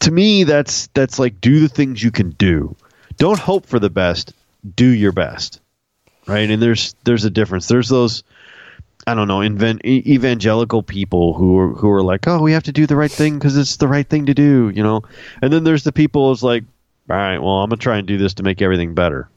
to 0.00 0.10
me 0.10 0.44
that's 0.44 0.88
that's 0.88 1.18
like 1.18 1.40
do 1.40 1.60
the 1.60 1.68
things 1.68 2.02
you 2.02 2.10
can 2.10 2.30
do. 2.30 2.76
Don't 3.16 3.38
hope 3.38 3.66
for 3.66 3.78
the 3.78 3.90
best 3.90 4.32
do 4.74 4.86
your 4.86 5.12
best. 5.12 5.60
Right? 6.26 6.50
And 6.50 6.60
there's 6.60 6.94
there's 7.04 7.24
a 7.24 7.30
difference. 7.30 7.68
There's 7.68 7.88
those 7.88 8.22
i 9.08 9.14
don't 9.14 9.28
know 9.28 9.40
invent, 9.40 9.84
evangelical 9.84 10.82
people 10.82 11.32
who 11.32 11.56
are 11.58 11.68
who 11.74 11.88
are 11.90 12.02
like 12.02 12.26
oh 12.26 12.42
we 12.42 12.52
have 12.52 12.64
to 12.64 12.72
do 12.72 12.86
the 12.86 12.96
right 12.96 13.12
thing 13.12 13.38
because 13.38 13.56
it's 13.56 13.76
the 13.76 13.86
right 13.86 14.08
thing 14.08 14.26
to 14.26 14.34
do 14.34 14.72
you 14.74 14.82
know? 14.82 15.02
And 15.40 15.52
then 15.52 15.62
there's 15.62 15.84
the 15.84 15.92
people 15.92 16.28
who's 16.28 16.42
like 16.42 16.64
all 17.08 17.16
right 17.16 17.38
well 17.38 17.62
i'm 17.62 17.70
gonna 17.70 17.76
try 17.78 17.98
and 17.98 18.08
do 18.08 18.18
this 18.18 18.34
to 18.34 18.42
make 18.42 18.60
everything 18.62 18.94
better. 18.94 19.28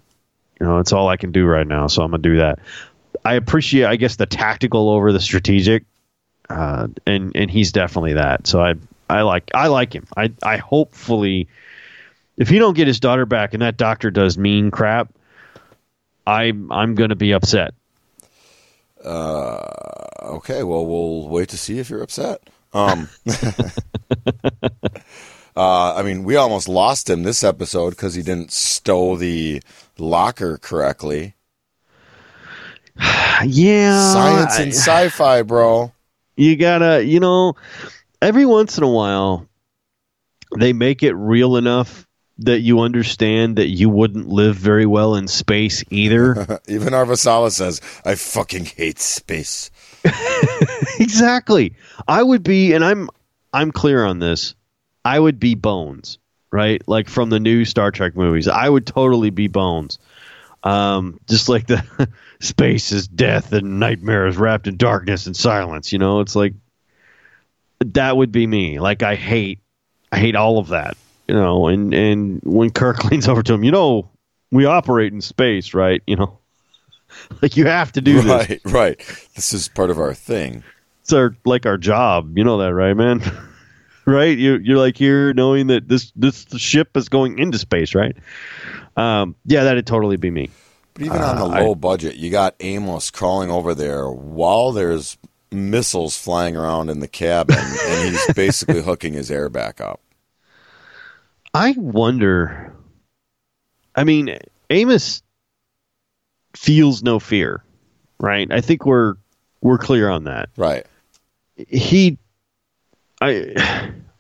You 0.60 0.66
know 0.66 0.80
it's 0.80 0.92
all 0.92 1.08
i 1.08 1.18
can 1.18 1.32
do 1.32 1.46
right 1.46 1.68
now 1.68 1.86
so 1.86 2.02
i'm 2.02 2.12
gonna 2.12 2.24
do 2.24 2.38
that. 2.38 2.60
I 3.24 3.36
appreciate 3.36 3.86
i 3.86 3.96
guess 3.96 4.16
the 4.16 4.26
tactical 4.26 4.90
over 4.90 5.12
the 5.12 5.20
strategic 5.20 5.84
uh, 6.50 6.88
and 7.06 7.36
and 7.36 7.52
he's 7.52 7.72
definitely 7.72 8.14
that. 8.14 8.48
So 8.48 8.60
i 8.60 8.74
I 9.10 9.22
like 9.24 9.50
I 9.54 9.68
like 9.68 9.94
him. 9.94 10.06
I 10.16 10.32
I 10.44 10.58
hopefully 10.58 11.48
if 12.38 12.50
he 12.50 12.60
don't 12.60 12.76
get 12.76 12.88
his 12.88 13.00
daughter 13.00 13.26
back 13.26 13.54
and 13.54 13.62
that 13.62 13.78
doctor 13.78 14.12
does 14.12 14.38
mean 14.38 14.72
crap, 14.72 15.14
I 16.26 16.54
I'm 16.72 16.96
going 16.96 17.10
to 17.10 17.16
be 17.16 17.34
upset. 17.34 17.74
Uh 19.04 19.60
okay, 20.22 20.64
well 20.64 20.86
we'll 20.86 21.30
wait 21.30 21.50
to 21.50 21.58
see 21.58 21.80
if 21.80 21.90
you're 21.90 22.04
upset. 22.04 22.42
Um 22.74 23.10
Uh, 25.60 25.94
I 25.96 26.04
mean, 26.04 26.24
we 26.24 26.38
almost 26.38 26.70
lost 26.70 27.10
him 27.10 27.24
this 27.24 27.44
episode 27.44 27.90
because 27.90 28.16
he 28.16 28.22
didn't 28.22 28.54
stow 28.54 29.18
the 29.18 29.62
locker 29.98 30.58
correctly. 30.58 31.36
Yeah, 33.46 34.12
Science 34.12 34.60
and 34.60 34.74
sci-fi, 34.74 35.44
bro. 35.44 35.94
you 36.36 36.58
gotta, 36.58 37.06
you 37.06 37.22
know, 37.22 37.56
every 38.22 38.46
once 38.46 38.78
in 38.78 38.84
a 38.84 38.90
while, 38.90 39.48
they 40.58 40.74
make 40.74 41.04
it 41.04 41.14
real 41.14 41.58
enough 41.58 42.08
that 42.40 42.62
you 42.62 42.80
understand 42.80 43.58
that 43.58 43.68
you 43.68 43.90
wouldn't 43.90 44.28
live 44.28 44.56
very 44.56 44.86
well 44.86 45.16
in 45.16 45.28
space 45.28 45.84
either. 45.90 46.60
Even 46.68 46.94
Avasarala 46.94 47.52
says, 47.52 47.82
"I 48.06 48.16
fucking 48.16 48.66
hate 48.66 49.00
space." 49.00 49.72
exactly. 51.00 51.76
I 52.08 52.24
would 52.24 52.44
be, 52.44 52.74
and 52.74 52.84
I'm, 52.84 53.10
I'm 53.52 53.72
clear 53.72 54.06
on 54.06 54.20
this. 54.20 54.56
I 55.04 55.20
would 55.20 55.40
be 55.40 55.56
Bones, 55.56 56.18
right? 56.52 56.82
Like 56.88 57.10
from 57.10 57.30
the 57.30 57.40
new 57.40 57.66
Star 57.66 57.92
Trek 57.92 58.16
movies. 58.16 58.48
I 58.48 58.70
would 58.70 58.86
totally 58.86 59.32
be 59.32 59.48
Bones. 59.48 60.00
Um, 60.64 61.20
just 61.30 61.50
like 61.50 61.68
the 61.68 62.10
space 62.40 62.92
is 62.92 63.08
death 63.08 63.54
and 63.54 63.80
nightmares 63.80 64.38
wrapped 64.38 64.68
in 64.68 64.78
darkness 64.78 65.26
and 65.26 65.36
silence. 65.36 65.92
You 65.92 66.00
know, 66.00 66.22
it's 66.22 66.36
like 66.36 66.54
that 67.80 68.18
would 68.18 68.32
be 68.32 68.46
me. 68.48 68.80
Like 68.80 69.04
I 69.04 69.16
hate, 69.16 69.60
I 70.12 70.20
hate 70.20 70.36
all 70.36 70.58
of 70.58 70.68
that. 70.70 70.98
You 71.28 71.36
know, 71.36 71.68
and 71.68 71.94
and 71.94 72.42
when 72.44 72.70
Kirk 72.72 73.04
leans 73.12 73.28
over 73.28 73.44
to 73.44 73.54
him, 73.54 73.64
you 73.64 73.72
know, 73.72 74.10
we 74.52 74.66
operate 74.66 75.14
in 75.14 75.22
space, 75.22 75.74
right? 75.74 76.02
You 76.08 76.16
know, 76.16 76.40
like 77.42 77.56
you 77.58 77.66
have 77.66 77.92
to 77.94 78.02
do 78.02 78.22
this. 78.22 78.26
Right, 78.26 78.62
right. 78.66 78.98
This 79.36 79.54
is 79.54 79.68
part 79.70 79.90
of 79.92 80.00
our 80.00 80.14
thing. 80.14 80.64
it's 81.02 81.14
our 81.14 81.36
like 81.46 81.66
our 81.66 81.78
job. 81.78 82.38
You 82.38 82.44
know 82.44 82.58
that, 82.58 82.74
right, 82.74 82.96
man? 82.96 83.22
right? 84.06 84.36
You 84.38 84.58
you're 84.58 84.80
like 84.80 84.98
here 84.98 85.34
knowing 85.34 85.68
that 85.68 85.88
this 85.88 86.12
this 86.16 86.48
ship 86.58 86.98
is 86.98 87.10
going 87.10 87.38
into 87.38 87.60
space, 87.60 87.94
right? 87.94 88.18
Um, 88.98 89.36
yeah, 89.46 89.64
that'd 89.64 89.86
totally 89.88 90.18
be 90.18 90.32
me. 90.32 90.50
But 90.96 91.04
even 91.04 91.18
on 91.22 91.36
the 91.38 91.46
Uh, 91.46 91.50
I- 91.50 91.62
low 91.62 91.76
budget, 91.76 92.16
you 92.16 92.32
got 92.32 92.56
Amos 92.60 93.12
crawling 93.12 93.52
over 93.52 93.76
there 93.76 94.10
while 94.10 94.72
there's 94.72 95.16
missiles 95.52 96.18
flying 96.18 96.56
around 96.56 96.90
in 96.90 97.00
the 97.00 97.08
cabin, 97.08 97.58
and 97.58 98.10
he's 98.10 98.34
basically 98.36 98.82
hooking 98.82 99.14
his 99.14 99.32
air 99.32 99.50
back 99.50 99.82
up. 99.82 100.02
I 101.54 101.74
wonder. 101.78 102.74
I 103.96 104.04
mean, 104.04 104.38
Amos 104.70 105.24
feels 106.56 107.02
no 107.04 107.20
fear, 107.20 107.64
right? 108.20 108.52
I 108.52 108.62
think 108.62 108.86
we're 108.86 109.16
we're 109.62 109.78
clear 109.78 110.10
on 110.10 110.26
that. 110.26 110.50
Right. 110.58 110.86
he 111.68 112.18
i 113.22 113.54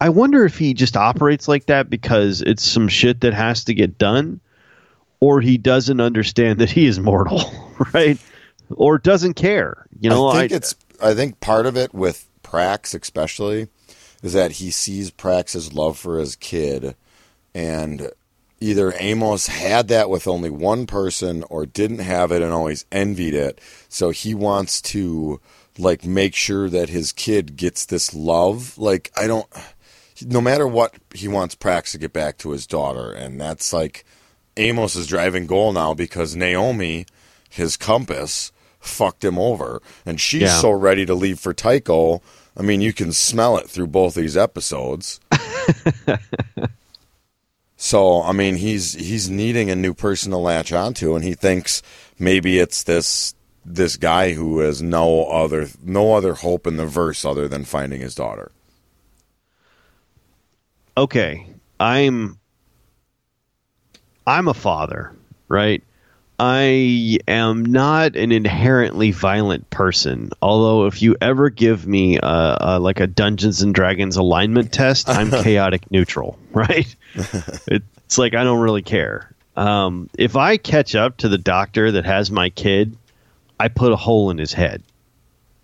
i 0.01 0.09
wonder 0.09 0.43
if 0.43 0.57
he 0.57 0.74
just 0.74 0.98
operates 0.98 1.48
like 1.48 1.67
that 1.67 1.89
because 1.89 2.41
it's 2.41 2.63
some 2.63 2.89
shit 2.89 3.21
that 3.21 3.33
has 3.33 3.63
to 3.63 3.74
get 3.74 3.98
done 3.98 4.41
or 5.21 5.39
he 5.39 5.57
doesn't 5.57 6.01
understand 6.01 6.59
that 6.59 6.69
he 6.69 6.86
is 6.86 7.00
mortal 7.00 7.50
right 7.93 8.19
or 8.75 8.97
doesn't 8.97 9.36
care 9.36 9.88
you 10.01 10.10
know 10.10 10.27
I 10.27 10.41
think 10.41 10.51
it's. 10.51 10.75
I 11.01 11.13
think 11.13 11.39
part 11.39 11.65
of 11.65 11.77
it 11.77 11.93
with 11.93 12.27
Prax, 12.43 12.99
especially, 12.99 13.67
is 14.21 14.33
that 14.33 14.53
he 14.53 14.71
sees 14.71 15.12
Prax's 15.12 15.73
love 15.73 15.97
for 15.97 16.19
his 16.19 16.35
kid, 16.35 16.95
and 17.53 18.12
either 18.59 18.93
Amos 18.97 19.47
had 19.47 19.88
that 19.88 20.09
with 20.09 20.27
only 20.27 20.49
one 20.49 20.85
person 20.85 21.43
or 21.49 21.65
didn't 21.65 21.99
have 21.99 22.31
it 22.31 22.41
and 22.41 22.51
always 22.51 22.85
envied 22.91 23.33
it. 23.33 23.62
So 23.88 24.09
he 24.09 24.33
wants 24.33 24.81
to 24.81 25.39
like 25.77 26.03
make 26.03 26.35
sure 26.35 26.69
that 26.69 26.89
his 26.89 27.12
kid 27.12 27.55
gets 27.55 27.85
this 27.85 28.13
love. 28.13 28.77
Like 28.77 29.12
I 29.15 29.27
don't. 29.27 29.47
No 30.25 30.41
matter 30.41 30.67
what, 30.67 30.95
he 31.15 31.29
wants 31.29 31.55
Prax 31.55 31.91
to 31.91 31.97
get 31.97 32.12
back 32.12 32.38
to 32.39 32.51
his 32.51 32.67
daughter, 32.67 33.13
and 33.13 33.39
that's 33.39 33.71
like 33.71 34.03
Amos' 34.57 35.07
driving 35.07 35.47
goal 35.47 35.71
now 35.71 35.93
because 35.93 36.35
Naomi, 36.35 37.05
his 37.49 37.77
compass, 37.77 38.51
fucked 38.80 39.24
him 39.24 39.38
over, 39.38 39.82
and 40.06 40.20
she's 40.20 40.44
Yeah. 40.44 40.62
so 40.62 40.72
ready 40.72 41.06
to 41.06 41.13
leave 41.13 41.39
for 41.39 41.54
Tycho. 41.54 42.22
I 42.58 42.62
mean, 42.62 42.82
you 42.82 42.94
can 42.94 43.12
smell 43.13 43.58
it 43.58 43.70
through 43.70 43.88
both 43.88 44.15
these 44.15 44.36
episodes. 44.36 45.20
so, 47.78 48.22
I 48.24 48.32
mean, 48.34 48.56
he's 48.56 48.94
he's 48.94 49.30
needing 49.30 49.70
a 49.70 49.76
new 49.76 49.94
person 49.94 50.32
to 50.32 50.38
latch 50.38 50.74
onto, 50.74 51.15
and 51.15 51.24
he 51.24 51.34
thinks 51.34 51.82
maybe 52.18 52.60
it's 52.60 52.84
this 52.84 53.34
this 53.65 53.98
guy 53.98 54.34
who 54.34 54.60
has 54.60 54.82
no 54.82 55.26
other 55.26 55.68
no 55.84 56.13
other 56.15 56.34
hope 56.34 56.65
in 56.65 56.78
the 56.78 56.86
verse 56.86 57.24
other 57.26 57.48
than 57.48 57.65
finding 57.65 58.02
his 58.02 58.15
daughter. 58.15 58.52
okay 60.98 61.46
i'm 61.80 62.38
i'm 64.28 64.48
a 64.48 64.54
father 64.54 65.13
right 65.48 65.84
i 66.39 67.17
am 67.28 67.65
not 67.65 68.15
an 68.15 68.32
inherently 68.32 69.12
violent 69.12 69.69
person 69.69 70.30
although 70.41 70.86
if 70.86 71.02
you 71.02 71.15
ever 71.21 71.49
give 71.49 71.86
me 71.86 72.17
a, 72.17 72.58
a 72.62 72.80
like 72.80 72.99
a 72.99 73.08
dungeons 73.08 73.62
and 73.62 73.75
dragons 73.75 74.15
alignment 74.17 74.71
test 74.71 75.10
i'm 75.10 75.30
chaotic 75.43 75.89
neutral 75.91 76.38
right 76.52 76.95
it's 77.67 78.17
like 78.17 78.34
i 78.34 78.43
don't 78.43 78.60
really 78.62 78.82
care 78.82 79.30
um, 79.58 80.10
if 80.17 80.36
i 80.38 80.56
catch 80.58 80.95
up 80.95 81.17
to 81.17 81.28
the 81.28 81.38
doctor 81.38 81.91
that 81.91 82.06
has 82.06 82.32
my 82.32 82.49
kid 82.49 82.95
i 83.60 83.67
put 83.67 83.91
a 83.91 83.97
hole 83.97 84.30
in 84.30 84.38
his 84.38 84.54
head 84.54 84.82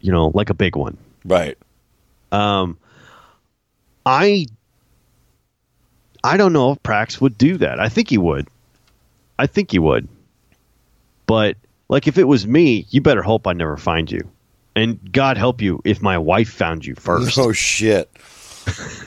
you 0.02 0.12
know 0.12 0.32
like 0.34 0.50
a 0.50 0.54
big 0.54 0.76
one 0.76 0.98
Right. 1.24 1.58
um, 2.32 2.78
I 4.06 4.46
I 6.24 6.38
don't 6.38 6.54
know 6.54 6.72
if 6.72 6.84
Prax 6.84 7.20
would 7.22 7.38
do 7.38 7.58
that. 7.58 7.80
I 7.80 7.88
think 7.90 8.10
he 8.10 8.18
would. 8.18 8.48
I 9.40 9.48
think 9.48 9.72
he 9.72 9.80
would. 9.80 10.08
But 11.26 11.58
like 11.90 12.08
if 12.08 12.18
it 12.18 12.26
was 12.26 12.46
me, 12.48 12.86
you 12.90 13.02
better 13.02 13.22
hope 13.22 13.48
I 13.48 13.54
never 13.54 13.78
find 13.78 14.12
you. 14.12 14.30
And 14.76 15.00
God 15.12 15.38
help 15.38 15.62
you 15.62 15.82
if 15.86 16.02
my 16.02 16.18
wife 16.18 16.50
found 16.50 16.86
you 16.86 16.96
first. 16.96 17.38
Oh 17.38 17.52
shit. 17.52 18.10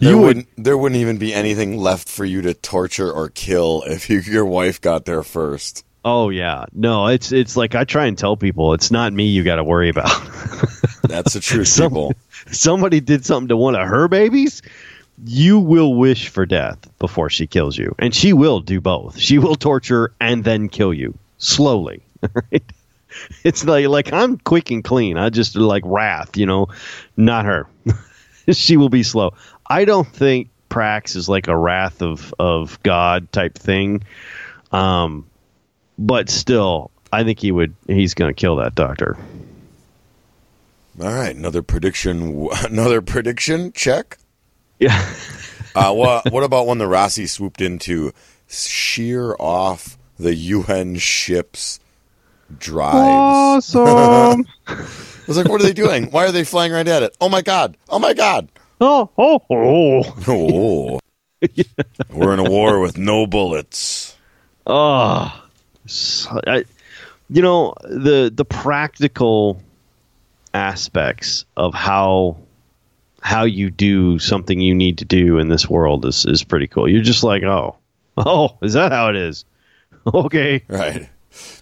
You 0.00 0.16
would- 0.16 0.24
wouldn't 0.24 0.48
there 0.56 0.78
wouldn't 0.78 0.98
even 1.00 1.18
be 1.18 1.34
anything 1.34 1.76
left 1.76 2.08
for 2.08 2.24
you 2.24 2.40
to 2.40 2.54
torture 2.54 3.12
or 3.12 3.28
kill 3.28 3.82
if 3.86 4.08
you, 4.08 4.20
your 4.20 4.46
wife 4.46 4.80
got 4.80 5.04
there 5.04 5.22
first. 5.22 5.84
Oh 6.06 6.30
yeah. 6.30 6.64
No, 6.72 7.08
it's 7.08 7.32
it's 7.32 7.54
like 7.54 7.74
I 7.74 7.84
try 7.84 8.06
and 8.06 8.16
tell 8.16 8.34
people 8.34 8.72
it's 8.72 8.90
not 8.90 9.12
me 9.12 9.24
you 9.26 9.44
got 9.44 9.56
to 9.56 9.64
worry 9.64 9.90
about. 9.90 10.06
That's 11.02 11.34
the 11.34 11.40
truth, 11.40 11.68
Some- 11.68 11.90
people. 11.90 12.14
Somebody 12.50 13.00
did 13.00 13.26
something 13.26 13.48
to 13.48 13.58
one 13.58 13.74
of 13.74 13.86
her 13.86 14.08
babies, 14.08 14.62
you 15.26 15.58
will 15.58 15.92
wish 15.94 16.28
for 16.28 16.46
death 16.46 16.78
before 16.98 17.28
she 17.28 17.46
kills 17.46 17.76
you. 17.76 17.94
And 17.98 18.14
she 18.14 18.32
will 18.32 18.60
do 18.60 18.80
both. 18.80 19.18
She 19.18 19.36
will 19.36 19.54
torture 19.56 20.14
and 20.18 20.44
then 20.44 20.70
kill 20.70 20.94
you 20.94 21.18
slowly. 21.38 22.02
Right? 22.34 22.64
It's 23.44 23.64
like 23.64 23.86
like 23.86 24.12
I'm 24.12 24.38
quick 24.38 24.72
and 24.72 24.82
clean. 24.82 25.16
I 25.16 25.30
just 25.30 25.54
like 25.54 25.82
wrath, 25.86 26.36
you 26.36 26.46
know, 26.46 26.66
not 27.16 27.44
her. 27.44 27.68
she 28.52 28.76
will 28.76 28.88
be 28.88 29.04
slow. 29.04 29.34
I 29.68 29.84
don't 29.84 30.06
think 30.06 30.50
Prax 30.68 31.14
is 31.14 31.28
like 31.28 31.46
a 31.46 31.56
wrath 31.56 32.02
of 32.02 32.34
of 32.40 32.82
God 32.82 33.30
type 33.32 33.56
thing. 33.56 34.02
Um 34.72 35.26
but 35.96 36.28
still 36.28 36.90
I 37.12 37.24
think 37.24 37.40
he 37.40 37.52
would 37.52 37.74
he's 37.86 38.14
going 38.14 38.30
to 38.34 38.38
kill 38.38 38.56
that 38.56 38.74
doctor. 38.74 39.16
All 41.00 41.12
right, 41.12 41.34
another 41.34 41.62
prediction. 41.62 42.48
Another 42.64 43.00
prediction 43.00 43.72
check. 43.72 44.18
Yeah. 44.78 45.14
Uh, 45.74 45.92
what 45.92 46.30
what 46.32 46.42
about 46.44 46.66
when 46.66 46.78
the 46.78 46.86
Roci 46.86 47.28
swooped 47.28 47.60
in 47.60 47.78
to 47.80 48.12
shear 48.48 49.36
off 49.38 49.97
the 50.18 50.34
UN 50.34 50.96
ship's 50.96 51.80
drives? 52.58 53.74
Awesome. 53.74 54.46
I 54.66 54.84
was 55.26 55.36
like, 55.36 55.48
what 55.48 55.60
are 55.60 55.64
they 55.64 55.72
doing? 55.72 56.10
Why 56.10 56.26
are 56.26 56.32
they 56.32 56.44
flying 56.44 56.72
right 56.72 56.86
at 56.86 57.02
it? 57.02 57.16
Oh 57.20 57.28
my 57.28 57.42
god! 57.42 57.76
Oh 57.88 57.98
my 57.98 58.14
god! 58.14 58.48
oh, 58.80 59.10
oh, 59.18 59.42
oh. 59.50 60.02
Oh, 60.26 61.00
we're 62.12 62.34
in 62.34 62.40
a 62.40 62.50
war 62.50 62.80
with 62.80 62.98
no 62.98 63.26
bullets. 63.26 64.16
Oh, 64.66 65.42
I, 66.46 66.64
you 67.30 67.42
know 67.42 67.74
the 67.82 68.30
the 68.34 68.44
practical 68.44 69.62
aspects 70.52 71.44
of 71.56 71.74
how 71.74 72.38
how 73.20 73.44
you 73.44 73.70
do 73.70 74.18
something 74.18 74.60
you 74.60 74.74
need 74.74 74.98
to 74.98 75.04
do 75.04 75.38
in 75.38 75.48
this 75.48 75.68
world 75.68 76.04
is 76.04 76.24
is 76.26 76.44
pretty 76.44 76.66
cool. 76.66 76.88
You're 76.88 77.02
just 77.02 77.24
like, 77.24 77.42
oh, 77.42 77.76
oh, 78.16 78.56
is 78.62 78.74
that 78.74 78.92
how 78.92 79.08
it 79.10 79.16
is? 79.16 79.44
Okay, 80.14 80.62
Right. 80.68 81.08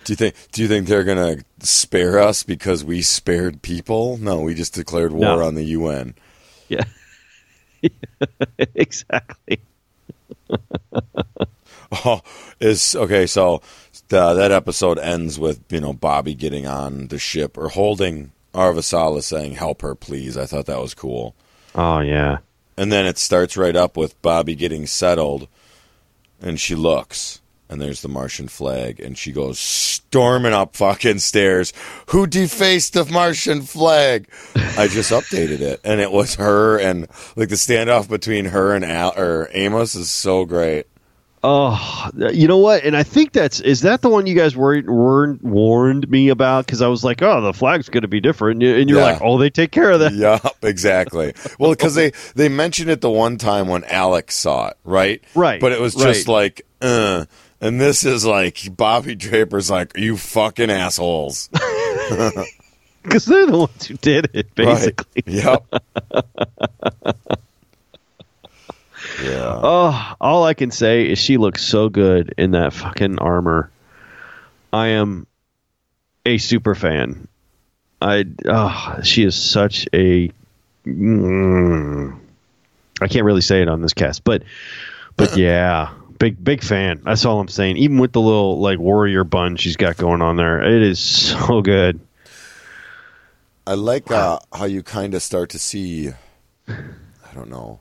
Do 0.04 0.12
you 0.12 0.16
think 0.16 0.34
do 0.52 0.62
you 0.62 0.68
think 0.68 0.86
they're 0.86 1.04
gonna 1.04 1.38
spare 1.60 2.18
us 2.18 2.42
because 2.44 2.84
we 2.84 3.02
spared 3.02 3.60
people? 3.62 4.16
No, 4.18 4.40
we 4.40 4.54
just 4.54 4.72
declared 4.74 5.12
war 5.12 5.38
No. 5.38 5.42
on 5.44 5.54
the 5.54 5.64
UN. 5.64 6.14
yeah, 6.68 6.84
exactly. 8.74 9.60
Oh, 12.04 12.20
is 12.60 12.96
okay. 12.96 13.26
So 13.26 13.62
the, 14.08 14.34
that 14.34 14.50
episode 14.50 14.98
ends 14.98 15.38
with 15.38 15.60
you 15.70 15.80
know 15.80 15.92
Bobby 15.92 16.34
getting 16.34 16.66
on 16.66 17.08
the 17.08 17.18
ship 17.18 17.56
or 17.56 17.68
holding 17.68 18.32
Avasarala 18.54 19.22
saying, 19.22 19.52
"Help 19.54 19.82
her, 19.82 19.94
please." 19.94 20.36
I 20.36 20.46
thought 20.46 20.66
that 20.66 20.80
was 20.80 20.94
cool. 20.94 21.36
Oh 21.76 22.00
yeah, 22.00 22.38
And 22.76 22.90
then 22.90 23.06
it 23.06 23.18
starts 23.18 23.56
right 23.56 23.76
up 23.76 23.96
with 23.96 24.20
Bobby 24.20 24.54
getting 24.56 24.86
settled, 24.86 25.46
and 26.40 26.58
she 26.58 26.74
looks, 26.74 27.40
and 27.68 27.80
there's 27.80 28.02
the 28.02 28.08
Martian 28.08 28.48
flag, 28.48 29.00
and 29.00 29.16
she 29.18 29.32
goes 29.32 29.58
storming 29.58 30.52
up 30.52 30.76
fucking 30.76 31.18
stairs. 31.18 31.72
Who 32.10 32.26
defaced 32.26 32.92
the 32.92 33.04
Martian 33.06 33.62
flag? 33.62 34.28
I 34.54 34.88
just 34.88 35.10
updated 35.12 35.60
it, 35.60 35.80
and 35.84 36.00
it 36.00 36.12
was 36.12 36.36
her, 36.36 36.78
and 36.78 37.08
like 37.36 37.48
the 37.48 37.56
standoff 37.56 38.08
between 38.08 38.46
her 38.46 38.74
and 38.74 38.84
Al 38.84 39.12
or 39.18 39.48
Amos 39.52 39.94
is 39.94 40.10
so 40.10 40.44
great. 40.44 40.86
Oh, 41.48 42.10
you 42.32 42.48
know 42.48 42.58
what? 42.58 42.82
And 42.82 42.96
I 42.96 43.04
think 43.04 43.32
that's 43.32 43.60
is 43.60 43.82
that 43.82 44.02
the 44.02 44.08
one 44.08 44.26
you 44.26 44.34
guys 44.34 44.56
were, 44.56 44.82
warned 44.84 45.42
warned 45.42 46.10
me 46.10 46.28
about 46.28 46.66
because 46.66 46.82
I 46.82 46.88
was 46.88 47.04
like, 47.04 47.22
oh, 47.22 47.40
the 47.40 47.52
flag's 47.52 47.88
going 47.88 48.02
to 48.02 48.08
be 48.08 48.20
different, 48.20 48.62
and 48.64 48.88
you're 48.88 48.98
Yeah. 48.98 49.04
like, 49.12 49.22
oh, 49.22 49.38
they 49.38 49.50
take 49.50 49.70
care 49.70 49.90
of 49.92 50.00
that. 50.00 50.12
Yup, 50.12 50.56
exactly. 50.62 51.34
Well, 51.60 51.70
because 51.70 51.94
they 51.94 52.12
they 52.34 52.48
mentioned 52.48 52.90
it 52.90 53.00
the 53.00 53.10
one 53.10 53.36
time 53.36 53.68
when 53.68 53.84
Alex 53.84 54.34
saw 54.34 54.68
it, 54.68 54.76
right? 54.82 55.22
Right, 55.36 55.60
But 55.60 55.70
it 55.72 55.80
was 55.80 55.94
just 55.94 56.26
right. 56.26 56.32
like, 56.32 56.66
uh. 56.80 57.26
And 57.60 57.80
this 57.80 58.04
is 58.04 58.24
like 58.24 58.76
Bobby 58.76 59.14
Draper's 59.14 59.70
like, 59.70 59.96
you 59.96 60.16
fucking 60.16 60.70
assholes. 60.70 61.48
because 63.02 63.24
they're 63.24 63.46
the 63.46 63.58
ones 63.58 63.86
who 63.86 63.94
did 63.94 64.30
it, 64.34 64.54
basically. 64.54 65.22
Right. 65.26 65.34
Yep. 65.34 65.64
yeah. 69.22 69.60
Oh, 69.62 70.14
all 70.20 70.44
I 70.44 70.54
can 70.54 70.70
say 70.70 71.08
is 71.08 71.18
she 71.18 71.36
looks 71.36 71.64
so 71.64 71.88
good 71.88 72.34
in 72.36 72.50
that 72.52 72.72
fucking 72.72 73.18
armor. 73.18 73.70
I 74.72 74.88
am 74.88 75.26
a 76.24 76.38
super 76.38 76.74
fan. 76.74 77.28
I 78.02 78.24
oh, 78.46 79.00
she 79.02 79.24
is 79.24 79.34
such 79.34 79.88
a. 79.92 80.30
Mm, 80.86 82.18
I 83.00 83.08
can't 83.08 83.24
really 83.24 83.40
say 83.40 83.62
it 83.62 83.68
on 83.68 83.80
this 83.80 83.94
cast, 83.94 84.22
but 84.24 84.42
but 85.16 85.36
yeah, 85.38 85.92
big 86.18 86.42
big 86.42 86.62
fan. 86.62 87.00
That's 87.04 87.24
all 87.24 87.40
I'm 87.40 87.48
saying. 87.48 87.76
Even 87.76 87.98
with 87.98 88.12
the 88.12 88.20
little 88.20 88.58
like 88.60 88.78
warrior 88.78 89.24
bun 89.24 89.56
she's 89.56 89.76
got 89.76 89.96
going 89.96 90.22
on 90.22 90.36
there, 90.36 90.62
it 90.62 90.82
is 90.82 90.98
so 90.98 91.62
good. 91.62 92.00
I 93.66 93.74
like 93.74 94.10
uh, 94.12 94.38
how 94.52 94.66
you 94.66 94.82
kind 94.82 95.12
of 95.14 95.22
start 95.22 95.50
to 95.50 95.58
see, 95.58 96.10
I 96.68 97.34
don't 97.34 97.50
know, 97.50 97.80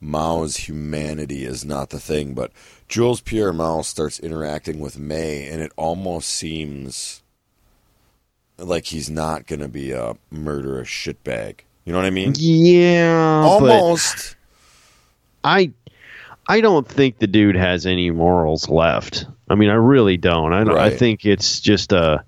Mao's 0.00 0.56
humanity 0.56 1.44
is 1.44 1.64
not 1.64 1.90
the 1.90 1.98
thing, 1.98 2.32
but 2.32 2.52
Jules 2.88 3.20
Pierre 3.20 3.52
Mao 3.52 3.82
starts 3.82 4.20
interacting 4.20 4.78
with 4.78 5.00
May, 5.00 5.48
and 5.48 5.60
it 5.60 5.72
almost 5.76 6.28
seems 6.28 7.24
like 8.56 8.86
he's 8.86 9.10
not 9.10 9.48
going 9.48 9.58
to 9.60 9.68
be 9.68 9.90
a 9.90 10.16
murderous 10.30 10.88
shitbag. 10.88 11.60
You 11.84 11.92
know 11.92 11.98
what 11.98 12.06
I 12.06 12.10
mean? 12.10 12.34
Yeah, 12.36 13.42
Almost. 13.44 14.36
I 15.42 15.72
I 16.48 16.60
don't 16.60 16.86
think 16.86 17.18
the 17.18 17.26
dude 17.26 17.56
has 17.56 17.86
any 17.86 18.10
morals 18.10 18.68
left. 18.68 19.26
I 19.48 19.54
mean, 19.56 19.68
I 19.70 19.74
really 19.74 20.16
don't. 20.16 20.52
I 20.52 20.64
don't, 20.64 20.78
I 20.78 20.90
think 20.90 21.24
it's 21.24 21.60
just 21.60 21.92
a 21.92 22.24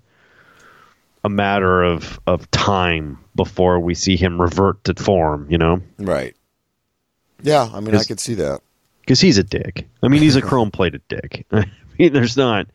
a 1.24 1.28
matter 1.28 1.82
of 1.82 2.18
of 2.26 2.50
time 2.50 3.18
before 3.36 3.78
we 3.80 3.94
see 3.94 4.16
him 4.16 4.40
revert 4.40 4.82
to 4.84 4.94
form. 4.94 5.46
You 5.50 5.58
know, 5.58 5.82
Right. 5.98 6.34
Yeah, 7.42 7.68
I 7.72 7.78
mean, 7.80 7.94
I 7.94 8.02
could 8.02 8.18
see 8.18 8.34
that. 8.34 8.60
because 9.02 9.20
he's 9.20 9.38
a 9.38 9.44
dick. 9.44 9.86
I 10.02 10.08
mean, 10.08 10.22
he's 10.22 10.34
a 10.36 10.42
chrome 10.48 10.70
plated 10.72 11.02
dick. 11.08 11.46
I 11.52 11.66
mean, 11.98 12.12
there's 12.12 12.36
not. 12.36 12.66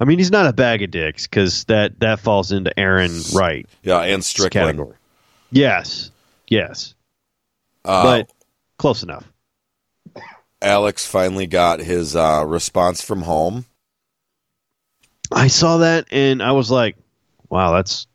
I 0.00 0.04
mean, 0.04 0.18
he's 0.18 0.30
not 0.32 0.46
a 0.46 0.52
bag 0.52 0.82
of 0.82 0.90
dicks 0.90 1.26
because 1.26 1.64
that 1.64 2.00
that 2.00 2.20
falls 2.20 2.52
into 2.52 2.78
Aaron 2.78 3.12
Wright 3.34 3.66
Yeah, 3.82 4.00
and 4.02 4.22
Strickland. 4.24 4.76
category. 4.78 4.96
Yes, 5.50 6.10
yes, 6.48 6.94
Uh, 7.84 8.02
but 8.02 8.32
close 8.78 9.02
enough. 9.02 9.30
Alex 10.62 11.06
finally 11.06 11.46
got 11.46 11.80
his 11.80 12.16
uh, 12.16 12.44
response 12.46 13.02
from 13.02 13.22
home. 13.22 13.66
I 15.30 15.48
saw 15.48 15.78
that 15.78 16.06
and 16.10 16.42
I 16.42 16.52
was 16.52 16.70
like, 16.70 16.96
wow, 17.48 17.72
that's 17.72 18.06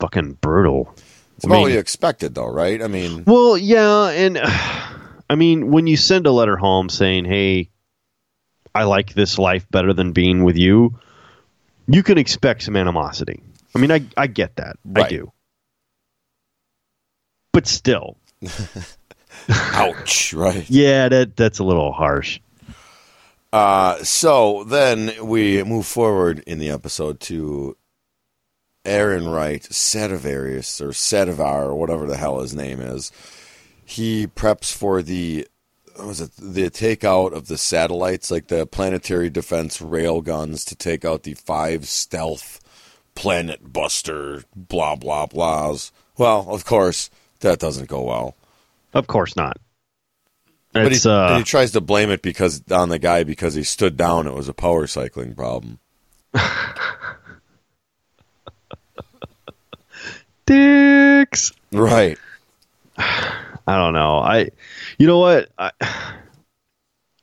fucking 0.00 0.34
brutal. 0.34 0.94
It's 1.36 1.46
I 1.46 1.48
mean- 1.48 1.62
what 1.62 1.72
you 1.72 1.78
expected, 1.78 2.34
though, 2.34 2.50
right? 2.50 2.82
I 2.82 2.86
mean, 2.86 3.24
Well, 3.26 3.56
yeah, 3.56 4.10
and 4.10 4.38
I 5.30 5.34
mean, 5.36 5.70
when 5.70 5.86
you 5.86 5.96
send 5.96 6.26
a 6.26 6.32
letter 6.32 6.56
home 6.56 6.88
saying, 6.88 7.24
"Hey, 7.24 7.70
I 8.74 8.82
like 8.82 9.14
this 9.14 9.38
life 9.38 9.64
better 9.70 9.92
than 9.92 10.12
being 10.12 10.42
with 10.42 10.56
you," 10.56 10.98
you 11.86 12.02
can 12.02 12.18
expect 12.18 12.64
some 12.64 12.76
animosity. 12.76 13.40
I 13.74 13.78
mean, 13.78 13.92
I 13.92 14.04
I 14.16 14.26
get 14.26 14.56
that. 14.56 14.76
I 14.96 15.08
do. 15.08 15.32
But 17.52 17.68
still, 17.68 18.16
ouch, 19.48 20.32
right? 20.34 20.68
yeah, 20.68 21.08
that 21.08 21.36
that's 21.36 21.58
a 21.58 21.64
little 21.64 21.92
harsh. 21.92 22.40
Uh, 23.52 23.96
so 24.04 24.64
then 24.64 25.12
we 25.26 25.62
move 25.64 25.86
forward 25.86 26.40
in 26.46 26.58
the 26.58 26.70
episode 26.70 27.18
to 27.18 27.76
Errinwright, 28.84 29.68
Sedivarius, 29.68 30.80
or 30.80 30.90
Sadavir, 30.90 31.66
or 31.66 31.74
whatever 31.74 32.06
the 32.06 32.16
hell 32.16 32.40
his 32.40 32.54
name 32.54 32.80
is. 32.80 33.10
He 33.84 34.26
preps 34.26 34.72
for 34.72 35.02
the 35.02 35.46
what 35.96 36.06
was 36.06 36.20
it 36.20 36.30
the 36.38 36.70
takeout 36.70 37.32
of 37.32 37.48
the 37.48 37.58
satellites, 37.58 38.30
like 38.30 38.46
the 38.46 38.66
planetary 38.66 39.28
defense 39.28 39.82
rail 39.82 40.22
guns, 40.22 40.64
to 40.66 40.76
take 40.76 41.04
out 41.04 41.24
the 41.24 41.34
five 41.34 41.86
stealth 41.86 42.60
planet 43.14 43.72
buster 43.72 44.44
blah 44.54 44.96
blah 44.96 45.26
blahs. 45.26 45.90
Well, 46.16 46.46
of 46.48 46.64
course, 46.64 47.10
that 47.40 47.58
doesn't 47.58 47.88
go 47.88 48.02
well. 48.02 48.36
Of 48.92 49.06
course 49.06 49.36
not. 49.36 49.58
But 50.72 50.92
he, 50.92 51.08
uh, 51.08 51.38
he 51.38 51.44
tries 51.44 51.72
to 51.72 51.80
blame 51.80 52.10
it 52.10 52.22
because 52.22 52.62
on 52.70 52.90
the 52.90 52.98
guy 52.98 53.24
because 53.24 53.54
he 53.54 53.64
stood 53.64 53.96
down. 53.96 54.26
It 54.26 54.34
was 54.34 54.48
a 54.48 54.54
power 54.54 54.86
cycling 54.86 55.34
problem. 55.34 55.80
dicks. 60.50 61.52
Right. 61.72 62.18
I 62.98 63.38
don't 63.66 63.94
know. 63.94 64.18
I, 64.18 64.50
you 64.98 65.06
know 65.06 65.18
what? 65.18 65.48
I, 65.58 65.70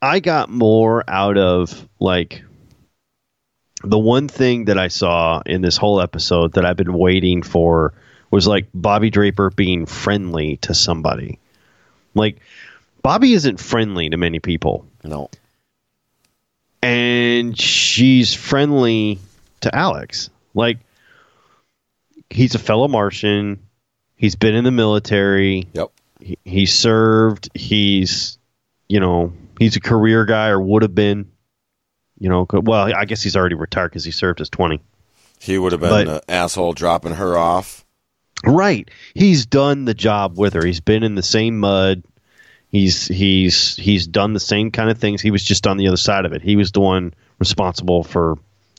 I 0.01 0.19
got 0.19 0.49
more 0.49 1.03
out 1.07 1.37
of 1.37 1.87
like 1.99 2.43
the 3.83 3.99
one 3.99 4.27
thing 4.27 4.65
that 4.65 4.77
I 4.77 4.87
saw 4.87 5.41
in 5.45 5.61
this 5.61 5.77
whole 5.77 6.01
episode 6.01 6.53
that 6.53 6.65
I've 6.65 6.77
been 6.77 6.93
waiting 6.93 7.41
for 7.41 7.93
was 8.31 8.47
like 8.47 8.67
Bobby 8.73 9.09
Draper 9.09 9.49
being 9.49 9.85
friendly 9.85 10.57
to 10.57 10.73
somebody. 10.73 11.39
Like 12.17 12.39
Bobby 13.01 13.33
isn't 13.33 13.59
friendly 13.59 14.09
to 14.09 14.17
many 14.17 14.39
people, 14.39 14.85
No. 15.03 15.29
and 16.81 17.57
she's 17.59 18.33
friendly 18.33 19.19
to 19.61 19.73
Alex. 19.75 20.29
Like 20.53 20.79
he's 22.29 22.55
a 22.55 22.59
fellow 22.59 22.87
Martian. 22.87 23.59
He's 24.15 24.35
been 24.35 24.55
in 24.55 24.63
the 24.63 24.71
military 24.71 25.67
Yep. 25.73 25.91
he, 26.19 26.37
he 26.43 26.65
served. 26.65 27.49
He's, 27.53 28.37
you 28.89 28.99
know, 28.99 29.31
he's 29.59 29.75
a 29.75 29.79
career 29.79 30.25
guy 30.25 30.49
or 30.49 30.59
would 30.59 30.81
have 30.81 30.95
been. 30.95 31.31
You 32.19 32.29
know, 32.29 32.47
well, 32.51 32.91
I 32.95 33.05
guess 33.05 33.21
he's 33.21 33.35
already 33.35 33.53
retired 33.55 33.89
because 33.91 34.03
he 34.03 34.09
served 34.11 34.39
his 34.39 34.49
twenty. 34.49 34.81
He 35.39 35.59
would 35.59 35.71
have 35.71 35.81
been 35.81 35.89
But- 35.91 36.07
an 36.07 36.19
asshole 36.27 36.73
dropping 36.73 37.13
her 37.13 37.37
off. 37.37 37.85
Right. 38.45 38.89
He's 39.13 39.45
done 39.45 39.85
the 39.85 39.93
job 39.93 40.37
with 40.37 40.53
her. 40.53 40.65
He's 40.65 40.79
been 40.79 41.03
in 41.03 41.15
the 41.15 41.23
same 41.23 41.59
mud. 41.59 42.03
He's 42.69 43.07
he's 43.07 43.75
he's 43.77 44.05
done 44.07 44.33
the 44.33 44.39
same 44.39 44.71
kind 44.71 44.89
of 44.89 44.97
things. 44.97 45.21
He 45.21 45.31
was 45.31 45.43
just 45.43 45.65
on 45.65 45.77
the 45.77 45.87
other 45.87 45.97
side 45.97 46.25
of 46.25 46.33
it. 46.33 46.41
He 46.41 46.55
was 46.55 46.71
the 46.71 46.81
one 46.81 47.13
responsible 47.39 48.03
for 48.03 48.37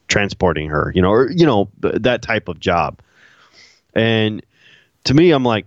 transporting 0.09 0.69
her. 0.71 0.93
You 0.95 1.03
know, 1.03 1.11
or 1.11 1.31
you 1.31 1.47
know 1.47 1.71
that 1.81 2.23
type 2.23 2.49
of 2.49 2.61
job. 2.61 3.01
And 3.95 4.45
to 5.05 5.15
me, 5.15 5.31
I'm 5.33 5.45
like, 5.45 5.67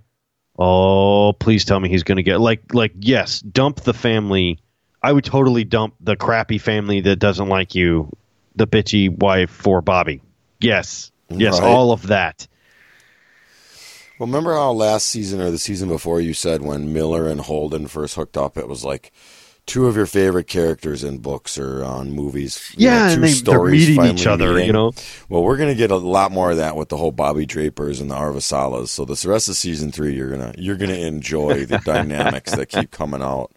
oh, 0.58 1.34
please 1.34 1.66
tell 1.66 1.80
me 1.80 1.90
he's 1.90 2.04
going 2.04 2.18
to 2.18 2.24
get 2.24 2.40
like 2.40 2.74
like 2.74 2.94
yes, 3.00 3.42
dump 3.42 3.82
the 3.82 3.94
family. 3.94 4.60
I 5.04 5.12
would 5.12 5.26
totally 5.26 5.64
dump 5.64 5.96
the 6.00 6.16
crappy 6.16 6.60
family 6.60 7.02
that 7.02 7.16
doesn't 7.18 7.50
like 7.50 7.74
you, 7.74 8.16
the 8.56 8.68
bitchy 8.68 9.10
wife 9.10 9.50
for 9.50 9.82
Bobby. 9.82 10.22
Yes, 10.60 11.12
yes, 11.30 11.60
Right. 11.60 11.68
all 11.68 11.92
of 11.92 12.08
that. 12.08 12.48
Well, 14.22 14.28
remember 14.28 14.54
how 14.54 14.72
last 14.72 15.08
season 15.08 15.42
or 15.42 15.50
the 15.50 15.58
season 15.58 15.90
before 15.90 16.22
you 16.22 16.36
said 16.36 16.62
when 16.62 16.94
Miller 16.94 17.28
and 17.28 17.42
Holden 17.42 17.88
first 17.88 18.14
hooked 18.14 18.38
up, 18.38 18.56
it 18.56 18.68
was 18.68 18.84
like 18.86 19.12
two 19.66 19.88
of 19.88 19.96
your 19.96 20.06
favorite 20.06 20.46
characters 20.46 21.04
in 21.04 21.18
books 21.18 21.58
or 21.58 21.84
on 21.84 22.12
movies. 22.12 22.72
you 22.78 22.86
Yeah, 22.86 23.00
know, 23.00 23.08
two 23.08 23.14
and 23.16 23.24
they, 23.24 23.34
they're 23.34 23.64
meeting 23.64 24.06
each 24.06 24.28
other, 24.28 24.50
meeting. 24.54 24.68
you 24.68 24.74
know. 24.74 24.92
Well, 25.28 25.42
we're 25.42 25.58
gonna 25.58 25.74
get 25.74 25.90
a 25.90 25.96
lot 25.96 26.32
more 26.32 26.52
of 26.52 26.58
that 26.58 26.76
with 26.76 26.90
the 26.90 26.98
whole 26.98 27.12
Bobby 27.12 27.48
Drapers 27.48 28.00
and 28.00 28.12
the 28.12 28.16
Avasaralas. 28.16 28.90
So 28.90 29.06
this 29.06 29.26
rest 29.26 29.50
of 29.50 29.56
season 29.56 29.92
three, 29.92 30.14
you're 30.14 30.30
gonna 30.30 30.54
you're 30.56 30.78
gonna 30.78 30.94
enjoy 30.94 31.66
the 31.66 31.80
dynamics 31.84 32.56
that 32.56 32.68
keep 32.70 32.92
coming 32.92 33.24
out. 33.24 33.52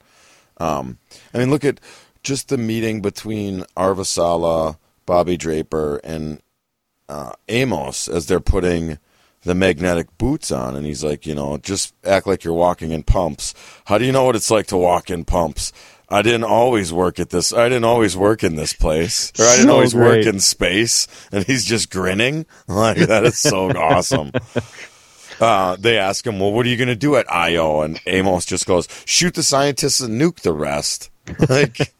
Um, 0.57 0.97
I 1.35 1.41
mean, 1.41 1.51
look 1.51 1.67
at 1.67 1.79
just 2.23 2.49
the 2.49 2.57
meeting 2.57 3.03
between 3.03 3.65
Avasarala, 3.77 4.79
Bobby 5.05 5.37
Draper, 5.37 6.01
and 6.03 6.41
uh, 7.11 7.33
Amos 7.51 8.09
as 8.09 8.29
they're 8.29 8.41
putting 8.41 8.99
the 9.45 9.55
magnetic 9.55 10.17
boots 10.19 10.51
on, 10.51 10.77
and 10.77 10.87
he's 10.87 11.05
like, 11.05 11.27
you 11.27 11.35
know, 11.35 11.59
just 11.59 11.95
act 12.05 12.27
like 12.27 12.45
you're 12.45 12.55
walking 12.55 12.91
in 12.91 13.03
pumps. 13.03 13.55
How 13.87 13.99
do 13.99 14.05
you 14.05 14.13
know 14.13 14.25
what 14.25 14.37
it's 14.37 14.51
like 14.51 14.67
to 14.69 14.77
walk 14.77 15.11
in 15.11 15.25
pumps? 15.25 15.73
I 16.09 16.23
didn't 16.23 16.45
always 16.45 16.93
work 16.93 17.19
at 17.19 17.31
this. 17.31 17.53
I 17.53 17.69
didn't 17.69 17.85
always 17.85 18.17
work 18.17 18.45
in 18.45 18.57
this 18.57 18.73
place, 18.73 19.33
or 19.39 19.45
I 19.45 19.57
didn't 19.57 19.69
So 19.69 19.75
always 19.75 19.95
work 19.95 20.25
in 20.27 20.39
space. 20.41 21.09
And 21.33 21.45
he's 21.45 21.65
just 21.65 21.91
grinning. 21.91 22.47
Like 22.69 22.99
that 22.99 23.25
is 23.25 23.39
so 23.39 23.71
awesome. 23.71 24.33
Uh, 25.41 25.75
they 25.77 25.99
ask 25.99 26.25
him, 26.25 26.39
"Well, 26.39 26.53
what 26.53 26.65
are 26.65 26.69
you 26.69 26.77
going 26.77 26.87
to 26.87 26.95
do 26.95 27.17
at 27.17 27.29
IO?" 27.29 27.81
And 27.81 28.01
Amos 28.07 28.45
just 28.47 28.67
goes, 28.67 28.87
"Shoot 29.05 29.35
the 29.35 29.43
scientists 29.43 30.01
and 30.01 30.21
nuke 30.21 30.41
the 30.41 30.53
rest." 30.53 31.11
Like 31.49 31.93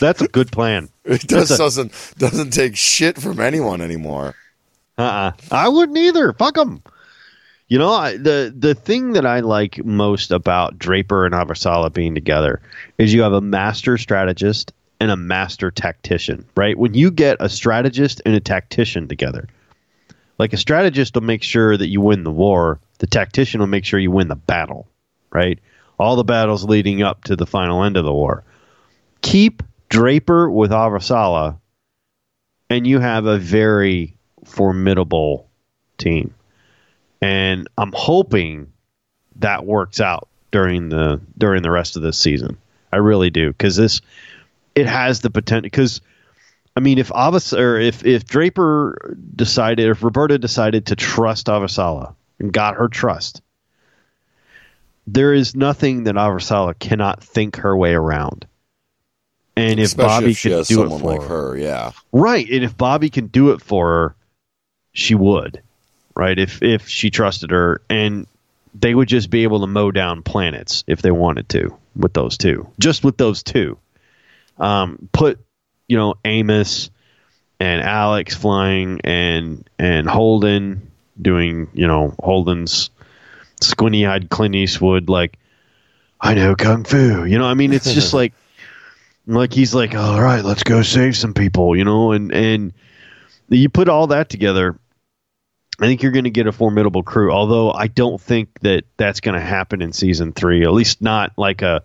That's 0.00 0.22
a 0.22 0.28
good 0.28 0.50
plan. 0.50 0.88
it 1.04 1.28
just 1.28 1.58
doesn't 1.58 1.92
doesn't 2.16 2.52
take 2.52 2.74
shit 2.74 3.20
from 3.20 3.38
anyone 3.38 3.82
anymore. 3.82 4.34
Uh-uh. 4.98 5.32
I 5.50 5.68
wouldn't 5.68 5.96
either. 5.96 6.32
Fuck 6.32 6.56
them. 6.56 6.82
You 7.68 7.78
know, 7.78 7.92
I, 7.92 8.16
the 8.16 8.52
the 8.56 8.74
thing 8.74 9.12
that 9.12 9.26
I 9.26 9.40
like 9.40 9.84
most 9.84 10.30
about 10.32 10.78
Draper 10.78 11.26
and 11.26 11.34
Avasala 11.34 11.92
being 11.92 12.14
together 12.14 12.60
is 12.96 13.12
you 13.12 13.22
have 13.22 13.34
a 13.34 13.40
master 13.42 13.98
strategist 13.98 14.72
and 15.00 15.10
a 15.10 15.16
master 15.16 15.70
tactician, 15.70 16.46
right? 16.56 16.76
When 16.76 16.94
you 16.94 17.10
get 17.10 17.36
a 17.40 17.48
strategist 17.48 18.22
and 18.26 18.34
a 18.34 18.40
tactician 18.40 19.06
together, 19.06 19.48
like 20.38 20.52
a 20.52 20.56
strategist 20.56 21.14
will 21.14 21.22
make 21.22 21.42
sure 21.42 21.76
that 21.76 21.88
you 21.88 22.00
win 22.00 22.24
the 22.24 22.30
war, 22.32 22.80
the 22.98 23.06
tactician 23.06 23.60
will 23.60 23.66
make 23.66 23.84
sure 23.84 24.00
you 24.00 24.10
win 24.10 24.28
the 24.28 24.36
battle, 24.36 24.88
right? 25.30 25.58
All 25.98 26.16
the 26.16 26.24
battles 26.24 26.64
leading 26.64 27.02
up 27.02 27.24
to 27.24 27.36
the 27.36 27.46
final 27.46 27.84
end 27.84 27.96
of 27.96 28.04
the 28.04 28.12
war. 28.12 28.44
Keep 29.20 29.62
Draper 29.88 30.50
with 30.50 30.70
Avasala, 30.70 31.58
and 32.70 32.86
you 32.86 32.98
have 32.98 33.26
a 33.26 33.38
very 33.38 34.17
formidable 34.48 35.48
team. 35.98 36.34
And 37.20 37.68
I'm 37.76 37.92
hoping 37.92 38.72
that 39.36 39.64
works 39.66 40.00
out 40.00 40.28
during 40.50 40.88
the 40.88 41.20
during 41.36 41.62
the 41.62 41.70
rest 41.70 41.96
of 41.96 42.02
this 42.02 42.18
season. 42.18 42.56
I 42.92 42.96
really 42.96 43.30
do 43.30 43.48
because 43.48 43.76
this 43.76 44.00
it 44.74 44.86
has 44.86 45.20
the 45.20 45.30
potential. 45.30 45.62
Because 45.62 46.00
I 46.76 46.80
mean, 46.80 46.98
if 46.98 47.08
Avas 47.10 47.56
or 47.56 47.78
if 47.78 48.04
if 48.04 48.24
Draper 48.24 49.16
decided, 49.34 49.88
if 49.88 50.02
Roberta 50.02 50.38
decided 50.38 50.86
to 50.86 50.96
trust 50.96 51.46
Avasala 51.46 52.14
and 52.38 52.52
got 52.52 52.76
her 52.76 52.88
trust, 52.88 53.42
there 55.06 55.34
is 55.34 55.54
nothing 55.54 56.04
that 56.04 56.14
Avasala 56.14 56.78
cannot 56.78 57.22
think 57.22 57.56
her 57.56 57.76
way 57.76 57.94
around. 57.94 58.46
And 59.56 59.80
if 59.80 59.86
Especially 59.86 60.06
Bobby 60.06 60.30
if 60.30 60.42
can 60.42 60.62
do 60.62 60.84
it 60.84 61.00
for 61.00 61.18
like 61.18 61.28
her, 61.28 61.56
yeah. 61.56 61.90
Right, 62.12 62.48
and 62.48 62.62
if 62.62 62.76
Bobby 62.76 63.10
can 63.10 63.26
do 63.26 63.50
it 63.50 63.60
for 63.60 63.88
her, 63.88 64.14
she 64.98 65.14
would. 65.14 65.62
Right, 66.14 66.36
if 66.36 66.62
if 66.62 66.88
she 66.88 67.10
trusted 67.10 67.52
her, 67.52 67.80
and 67.88 68.26
they 68.74 68.92
would 68.92 69.06
just 69.06 69.30
be 69.30 69.44
able 69.44 69.60
to 69.60 69.68
mow 69.68 69.92
down 69.92 70.22
planets 70.22 70.82
if 70.88 71.00
they 71.00 71.12
wanted 71.12 71.48
to 71.50 71.76
with 71.94 72.12
those 72.12 72.36
two, 72.36 72.68
just 72.80 73.04
with 73.04 73.16
those 73.16 73.44
two. 73.44 73.78
Um, 74.58 75.08
put 75.12 75.38
you 75.86 75.96
know 75.96 76.14
Amos 76.24 76.90
and 77.60 77.80
Alex 77.80 78.34
flying 78.34 79.00
and 79.04 79.68
and 79.78 80.08
Holden 80.08 80.90
doing 81.22 81.68
you 81.72 81.86
know 81.86 82.16
Holden's 82.18 82.90
squinty 83.60 84.04
eyed 84.04 84.28
Clint 84.28 84.56
Eastwood 84.56 85.08
like 85.08 85.38
I 86.20 86.34
know 86.34 86.56
kung 86.56 86.82
fu. 86.82 87.24
You 87.24 87.38
know, 87.38 87.46
I 87.46 87.54
mean, 87.54 87.72
it's 87.72 87.94
just 87.94 88.12
like 88.20 88.32
like 89.28 89.52
he's 89.52 89.72
like, 89.72 89.94
all 89.94 90.20
right, 90.20 90.44
let's 90.44 90.64
go 90.64 90.82
save 90.82 91.16
some 91.16 91.34
people, 91.34 91.76
you 91.76 91.84
know, 91.84 92.10
and 92.10 92.32
and 92.32 92.72
you 93.48 93.68
put 93.68 93.88
all 93.88 94.08
that 94.08 94.28
together. 94.28 94.76
I 95.80 95.86
think 95.86 96.02
you're 96.02 96.12
going 96.12 96.24
to 96.24 96.30
get 96.30 96.46
a 96.46 96.52
formidable 96.52 97.02
crew. 97.02 97.30
Although 97.30 97.70
I 97.70 97.86
don't 97.86 98.20
think 98.20 98.58
that 98.60 98.84
that's 98.96 99.20
going 99.20 99.34
to 99.34 99.40
happen 99.40 99.80
in 99.80 99.92
season 99.92 100.32
three. 100.32 100.62
At 100.62 100.72
least 100.72 101.00
not 101.00 101.32
like 101.36 101.62
a, 101.62 101.82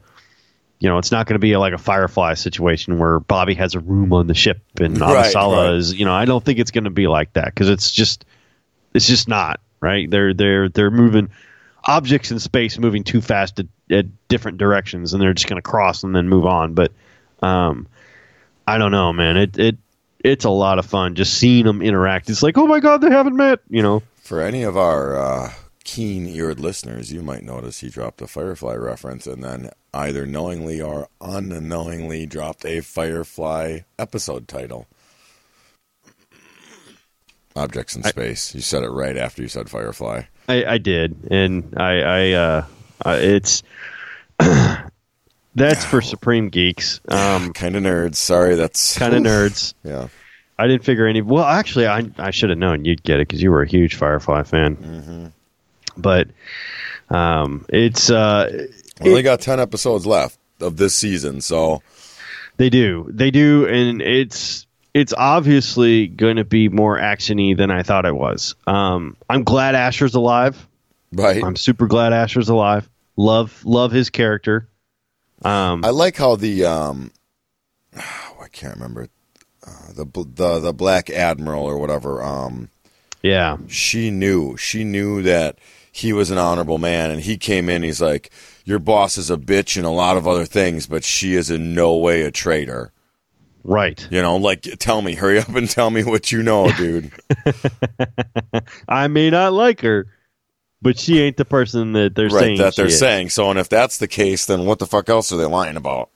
you 0.79 0.89
know, 0.89 0.97
it's 0.97 1.11
not 1.11 1.27
going 1.27 1.35
to 1.35 1.39
be 1.39 1.53
a, 1.53 1.59
like 1.59 1.73
a 1.73 1.77
Firefly 1.77 2.33
situation 2.33 2.97
where 2.97 3.19
Bobby 3.19 3.53
has 3.53 3.75
a 3.75 3.79
room 3.79 4.11
on 4.13 4.27
the 4.27 4.33
ship 4.33 4.61
and 4.79 4.97
Right, 5.13 5.31
right. 5.51 5.75
is. 5.75 5.93
You 5.93 6.05
know, 6.05 6.13
I 6.13 6.25
don't 6.25 6.43
think 6.43 6.59
it's 6.59 6.71
going 6.71 6.85
to 6.85 6.89
be 6.89 7.07
like 7.07 7.33
that 7.33 7.45
because 7.45 7.69
it's 7.69 7.91
just, 7.91 8.25
it's 8.93 9.07
just 9.07 9.27
not 9.27 9.59
right. 9.79 10.09
They're 10.09 10.33
they're 10.33 10.69
they're 10.69 10.91
moving 10.91 11.29
objects 11.83 12.31
in 12.31 12.39
space 12.39 12.79
moving 12.79 13.03
too 13.03 13.21
fast 13.21 13.59
at, 13.59 13.67
at 13.91 14.05
different 14.27 14.57
directions, 14.57 15.13
and 15.13 15.21
they're 15.21 15.33
just 15.33 15.47
going 15.47 15.57
to 15.57 15.61
cross 15.61 16.03
and 16.03 16.15
then 16.15 16.29
move 16.29 16.45
on. 16.45 16.73
But 16.73 16.91
um, 17.41 17.87
I 18.67 18.77
don't 18.77 18.91
know, 18.91 19.13
man. 19.13 19.37
It 19.37 19.57
it 19.59 19.77
it's 20.23 20.45
a 20.45 20.49
lot 20.49 20.79
of 20.79 20.85
fun 20.85 21.15
just 21.15 21.33
seeing 21.33 21.65
them 21.65 21.81
interact. 21.81 22.29
It's 22.29 22.41
like, 22.41 22.57
oh 22.57 22.65
my 22.65 22.79
god, 22.79 23.01
they 23.01 23.09
haven't 23.09 23.35
met. 23.35 23.59
You 23.69 23.83
know, 23.83 24.03
For 24.21 24.41
any 24.41 24.63
of 24.63 24.77
our 24.77 25.15
uh, 25.15 25.53
keen-eared 25.83 26.59
listeners, 26.59 27.11
you 27.11 27.21
might 27.21 27.43
notice 27.43 27.81
he 27.81 27.89
dropped 27.89 28.21
a 28.21 28.27
Firefly 28.27 28.75
reference, 28.75 29.27
and 29.27 29.43
then 29.43 29.69
either 29.93 30.25
knowingly 30.25 30.81
or 30.81 31.09
unknowingly 31.21 32.25
dropped 32.25 32.65
a 32.65 32.79
Firefly 32.79 33.79
episode 33.99 34.47
title. 34.47 34.87
Objects 37.55 37.95
in 37.95 38.03
space. 38.03 38.55
You 38.55 38.61
said 38.61 38.81
it 38.83 38.89
right 38.89 39.15
after 39.15 39.43
you 39.43 39.47
said 39.47 39.69
Firefly. 39.69 40.23
I, 40.49 40.65
I 40.65 40.77
did, 40.79 41.27
and 41.29 41.75
I 41.77 41.99
I 41.99 42.31
uh, 42.31 42.65
uh 43.05 43.17
it's 43.21 43.61
that's 45.55 45.85
for 45.85 46.01
supreme 46.01 46.49
geeks. 46.49 46.99
Um, 47.07 47.53
kind 47.53 47.75
of 47.75 47.83
nerds. 47.83 48.15
Sorry, 48.15 48.55
that's 48.55 48.97
kind 48.97 49.13
of 49.13 49.21
nerds. 49.23 49.73
Yeah. 49.83 50.07
I 50.57 50.67
didn't 50.67 50.83
figure 50.83 51.07
any. 51.07 51.21
Well, 51.21 51.43
actually, 51.43 51.87
I 51.87 52.03
I 52.17 52.31
should 52.31 52.49
have 52.49 52.59
known 52.59 52.85
you'd 52.85 53.03
get 53.03 53.19
it 53.19 53.27
because 53.27 53.41
you 53.41 53.51
were 53.51 53.63
a 53.63 53.67
huge 53.67 53.95
Firefly 53.95 54.43
fan. 54.43 54.75
Mm-hmm. 54.77 55.25
But 55.97 56.27
um, 57.09 57.65
it's 57.69 58.09
uh, 58.09 58.67
We 59.01 59.09
only 59.09 59.23
got 59.23 59.41
ten 59.41 59.59
episodes 59.59 60.05
left 60.05 60.37
of 60.61 60.77
this 60.77 60.95
season, 60.95 61.41
so 61.41 61.81
They 62.57 62.69
do. 62.69 63.07
They 63.09 63.31
do, 63.31 63.65
and 63.67 64.01
it's 64.01 64.67
it's 64.93 65.13
obviously 65.17 66.05
going 66.07 66.35
to 66.35 66.45
be 66.45 66.69
more 66.69 66.97
actiony 66.99 67.57
than 67.57 67.71
I 67.71 67.81
thought 67.81 68.05
it 68.05 68.15
was. 68.15 68.53
Um, 68.67 69.17
I'm 69.27 69.43
glad 69.43 69.73
Asher's 69.73 70.13
alive. 70.13 70.67
right. 71.11 71.43
I'm 71.43 71.55
super 71.55 71.87
glad 71.87 72.13
Asher's 72.13 72.49
alive. 72.49 72.87
Love 73.17 73.59
love 73.65 73.91
his 73.91 74.11
character. 74.11 74.67
Um, 75.41 75.83
I 75.83 75.89
like 75.89 76.17
how 76.17 76.35
the 76.35 76.65
um, 76.65 77.11
I 77.95 78.47
can't 78.51 78.75
remember 78.75 79.07
uh, 79.65 79.93
the 79.93 80.05
the 80.05 80.59
the 80.59 80.73
Black 80.73 81.09
Admiral 81.09 81.63
or 81.63 81.77
whatever. 81.77 82.23
Um, 82.23 82.69
yeah, 83.21 83.57
she 83.67 84.11
knew 84.11 84.57
she 84.57 84.83
knew 84.83 85.21
that 85.23 85.57
he 85.91 86.13
was 86.13 86.31
an 86.31 86.37
honorable 86.37 86.77
man, 86.77 87.11
and 87.11 87.21
he 87.21 87.37
came 87.37 87.69
in. 87.69 87.83
He's 87.83 88.01
like, 88.01 88.31
"Your 88.65 88.79
boss 88.79 89.17
is 89.17 89.31
a 89.31 89.37
bitch 89.37 89.77
and 89.77 89.85
a 89.85 89.89
lot 89.89 90.17
of 90.17 90.27
other 90.27 90.45
things, 90.45 90.87
but 90.87 91.03
she 91.03 91.35
is 91.35 91.49
in 91.49 91.73
no 91.73 91.95
way 91.97 92.21
a 92.21 92.31
traitor." 92.31 92.91
right. 93.63 94.05
You 94.11 94.21
know, 94.21 94.37
like 94.37 94.61
tell 94.79 95.01
me, 95.01 95.15
hurry 95.15 95.39
up 95.39 95.49
and 95.49 95.69
tell 95.69 95.89
me 95.89 96.03
what 96.03 96.31
you 96.31 96.43
know, 96.43 96.71
dude. 96.77 97.11
I 98.87 99.07
may 99.07 99.29
not 99.29 99.53
like 99.53 99.81
her, 99.81 100.07
but 100.83 100.99
she 100.99 101.19
ain't 101.21 101.37
the 101.37 101.45
person 101.45 101.93
that 101.93 102.13
they're 102.13 102.27
right, 102.27 102.39
saying 102.39 102.57
that 102.59 102.75
they're 102.75 102.85
is. 102.87 102.99
saying. 102.99 103.29
So, 103.29 103.49
and 103.49 103.57
if 103.57 103.69
that's 103.69 103.97
the 103.97 104.07
case, 104.07 104.45
then 104.45 104.65
what 104.65 104.77
the 104.79 104.85
fuck 104.85 105.09
else 105.09 105.31
are 105.31 105.37
they 105.37 105.45
lying 105.45 105.77
about? 105.77 106.09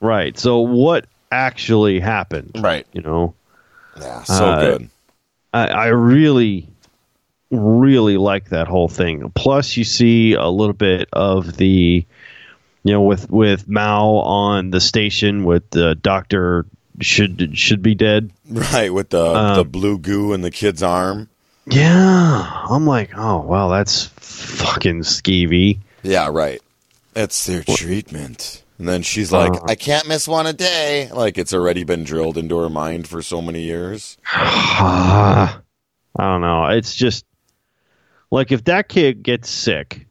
Right. 0.00 0.38
So 0.38 0.60
what 0.60 1.06
actually 1.32 1.98
happened? 1.98 2.52
Right. 2.58 2.86
You 2.92 3.02
know. 3.02 3.34
Yeah, 3.98 4.22
so 4.22 4.44
Uh, 4.46 4.60
good. 4.60 4.90
I, 5.52 5.66
I 5.66 5.86
really, 5.86 6.68
really 7.50 8.16
like 8.16 8.50
that 8.50 8.68
whole 8.68 8.88
thing. 8.88 9.30
Plus, 9.34 9.76
you 9.76 9.84
see 9.84 10.34
a 10.34 10.46
little 10.46 10.74
bit 10.74 11.08
of 11.12 11.56
the, 11.56 12.04
you 12.84 12.92
know, 12.92 13.02
with 13.02 13.28
with 13.30 13.68
Mao 13.68 14.06
on 14.18 14.70
the 14.70 14.80
station 14.80 15.44
with 15.44 15.68
the 15.70 15.96
doctor 15.96 16.66
should 17.00 17.58
should 17.58 17.82
be 17.82 17.94
dead. 17.94 18.30
Right 18.48 18.92
with 18.92 19.10
the 19.10 19.24
um, 19.24 19.56
the 19.56 19.64
blue 19.64 19.98
goo 19.98 20.32
in 20.32 20.42
the 20.42 20.50
kid's 20.50 20.82
arm. 20.82 21.28
Yeah, 21.66 22.64
I'm 22.68 22.86
like, 22.86 23.10
oh 23.16 23.40
well, 23.40 23.68
that's 23.68 24.06
fucking 24.06 25.00
skeevy. 25.00 25.78
Yeah, 26.02 26.28
right. 26.30 26.60
That's 27.12 27.44
their 27.46 27.62
treatment. 27.62 28.62
And 28.78 28.88
then 28.88 29.02
she's 29.02 29.30
like, 29.30 29.52
Uh. 29.52 29.66
I 29.68 29.74
can't 29.74 30.08
miss 30.08 30.26
one 30.26 30.46
a 30.46 30.52
day. 30.54 31.10
Like 31.12 31.36
it's 31.36 31.52
already 31.52 31.84
been 31.84 32.04
drilled 32.04 32.38
into 32.38 32.56
her 32.58 32.70
mind 32.70 33.06
for 33.06 33.20
so 33.20 33.42
many 33.42 33.62
years. 33.62 34.16
I 34.26 35.60
don't 36.18 36.40
know. 36.40 36.66
It's 36.66 36.94
just 36.94 37.26
like 38.30 38.52
if 38.52 38.64
that 38.64 38.88
kid 38.88 39.22
gets 39.22 39.50
sick, 39.50 40.06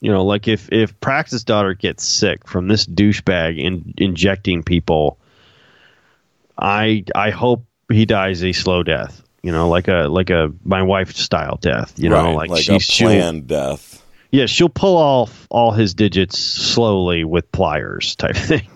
you 0.00 0.10
know, 0.12 0.24
like 0.24 0.48
if 0.48 0.70
if 0.70 0.98
Prax's 1.00 1.44
daughter 1.44 1.72
gets 1.74 2.04
sick 2.04 2.46
from 2.46 2.68
this 2.68 2.84
douchebag 2.86 3.58
in, 3.58 3.94
injecting 3.96 4.62
people, 4.62 5.18
I 6.58 7.04
I 7.14 7.30
hope 7.30 7.64
he 7.90 8.04
dies 8.04 8.44
a 8.44 8.52
slow 8.52 8.82
death. 8.82 9.22
You 9.46 9.52
know, 9.52 9.68
like 9.68 9.86
a 9.86 10.08
like 10.08 10.30
a 10.30 10.52
my 10.64 10.82
wife 10.82 11.14
style 11.14 11.56
death. 11.60 11.92
You 11.96 12.08
know, 12.08 12.32
like, 12.32 12.50
like 12.50 12.64
she, 12.64 13.04
planned 13.04 13.46
death. 13.46 14.02
yeah 14.32 14.46
she'll 14.46 14.68
pull 14.68 14.96
off 14.96 15.46
all 15.50 15.70
his 15.70 15.94
digits 15.94 16.36
slowly 16.36 17.22
with 17.22 17.52
pliers 17.52 18.16
type 18.16 18.34
thing. 18.50 18.66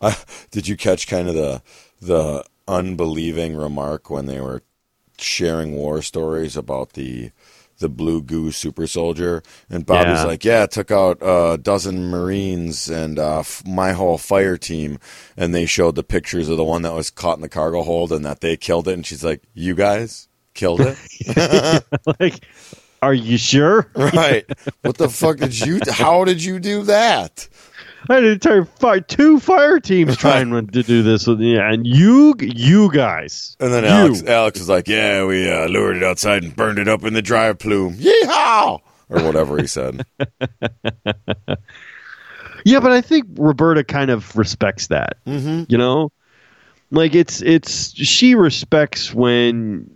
Uh, 0.00 0.14
did 0.50 0.66
you 0.66 0.78
catch 0.78 1.08
kind 1.08 1.28
of 1.28 1.34
the 1.34 1.60
the 2.00 2.42
unbelieving 2.66 3.54
remark 3.54 4.08
when 4.08 4.24
they 4.24 4.40
were 4.40 4.62
sharing 5.18 5.74
war 5.74 6.00
stories 6.00 6.56
about 6.56 6.94
the 6.94 7.30
the 7.78 7.88
blue 7.88 8.20
goo 8.22 8.50
super 8.50 8.86
soldier. 8.86 9.42
And 9.70 9.84
Bobbie's 9.86 10.20
Yeah. 10.20 10.24
like 10.24 10.44
yeah 10.44 10.64
it 10.64 10.70
took 10.70 10.90
out 10.90 11.18
a 11.22 11.58
dozen 11.60 12.06
marines 12.10 12.88
and 12.88 13.18
uh, 13.18 13.40
f- 13.40 13.62
my 13.66 13.92
whole 13.92 14.18
fire 14.18 14.56
team. 14.56 14.98
And 15.36 15.54
they 15.54 15.66
showed 15.66 15.94
the 15.94 16.02
pictures 16.04 16.48
of 16.48 16.56
the 16.56 16.64
one 16.64 16.82
that 16.82 16.92
was 16.94 17.10
caught 17.10 17.38
in 17.38 17.42
the 17.42 17.48
cargo 17.48 17.82
hold 17.82 18.12
and 18.12 18.24
that 18.24 18.40
they 18.40 18.56
killed 18.56 18.88
it. 18.88 18.94
And 18.94 19.06
she's 19.06 19.24
like 19.24 19.42
you 19.54 19.74
guys 19.74 20.28
killed 20.54 20.80
it? 20.80 20.96
Like, 22.20 22.44
are 23.00 23.14
you 23.14 23.38
sure? 23.38 23.90
right. 23.94 24.44
What 24.82 24.96
the 24.98 25.08
fuck 25.08 25.36
did 25.36 25.58
you 25.58 25.80
how 25.88 26.24
did 26.24 26.42
you 26.42 26.58
do 26.58 26.82
that 26.84 27.48
I 28.08 28.14
had 28.14 28.24
an 28.24 28.32
entire 28.32 28.64
fi- 28.64 29.00
two 29.00 29.38
fire 29.38 29.80
teams 29.80 30.16
trying 30.18 30.50
to 30.50 30.82
do 30.82 31.02
this 31.02 31.26
with 31.26 31.40
yeah, 31.40 31.70
and 31.70 31.86
you, 31.86 32.34
you 32.40 32.90
guys, 32.92 33.56
and 33.60 33.72
then 33.72 33.84
You. 33.84 33.90
alex 33.90 34.22
alex 34.24 34.58
was 34.58 34.68
like 34.68 34.88
yeah 34.88 35.24
we 35.26 35.50
uh, 35.50 35.66
lured 35.66 35.96
it 35.96 36.02
outside 36.02 36.42
and 36.42 36.54
burned 36.56 36.78
it 36.78 36.88
up 36.88 37.04
in 37.04 37.12
the 37.12 37.22
drive 37.22 37.58
plume 37.58 37.94
yeehaw 37.96 38.80
or 39.10 39.22
whatever 39.22 39.58
he 39.58 39.66
said 39.66 40.04
Yeah, 42.64 42.80
but 42.80 42.90
I 42.92 43.00
think 43.00 43.26
Roberta 43.38 43.84
kind 43.84 44.10
of 44.10 44.36
respects 44.36 44.88
that. 44.88 45.16
mm-hmm. 45.24 45.64
You 45.68 45.78
know, 45.78 46.12
like 46.90 47.14
it's 47.14 47.40
it's 47.40 47.94
she 47.94 48.34
respects 48.34 49.14
when 49.14 49.90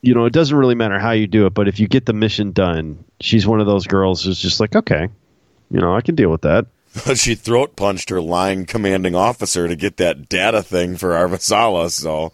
you 0.00 0.14
know 0.14 0.24
it 0.24 0.32
doesn't 0.32 0.56
really 0.56 0.74
matter 0.74 0.98
how 0.98 1.12
you 1.12 1.26
do 1.26 1.46
it, 1.46 1.54
but 1.54 1.68
if 1.68 1.78
you 1.78 1.86
get 1.86 2.06
the 2.06 2.12
mission 2.12 2.50
done, 2.52 3.04
she's 3.20 3.46
one 3.46 3.60
of 3.60 3.66
those 3.66 3.86
girls 3.86 4.24
who's 4.24 4.38
just 4.40 4.58
like, 4.58 4.74
okay, 4.74 5.08
you 5.70 5.80
know, 5.80 5.94
I 5.94 6.00
can 6.00 6.14
deal 6.14 6.30
with 6.30 6.42
that. 6.42 6.66
she 7.14 7.34
throat 7.34 7.76
punched 7.76 8.10
her 8.10 8.20
line 8.20 8.66
commanding 8.66 9.14
officer 9.14 9.68
to 9.68 9.76
get 9.76 9.96
that 9.96 10.28
data 10.28 10.62
thing 10.62 10.96
for 10.96 11.10
Avasarala. 11.10 11.90
So 11.90 12.32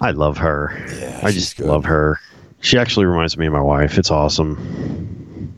I 0.00 0.10
love 0.10 0.38
her. 0.38 0.72
Yeah, 0.98 1.20
I 1.22 1.30
just 1.30 1.56
good. 1.56 1.66
love 1.66 1.84
her. 1.84 2.18
She 2.60 2.78
actually 2.78 3.06
reminds 3.06 3.36
me 3.36 3.46
of 3.46 3.52
my 3.52 3.62
wife. 3.62 3.98
It's 3.98 4.10
awesome. 4.10 5.54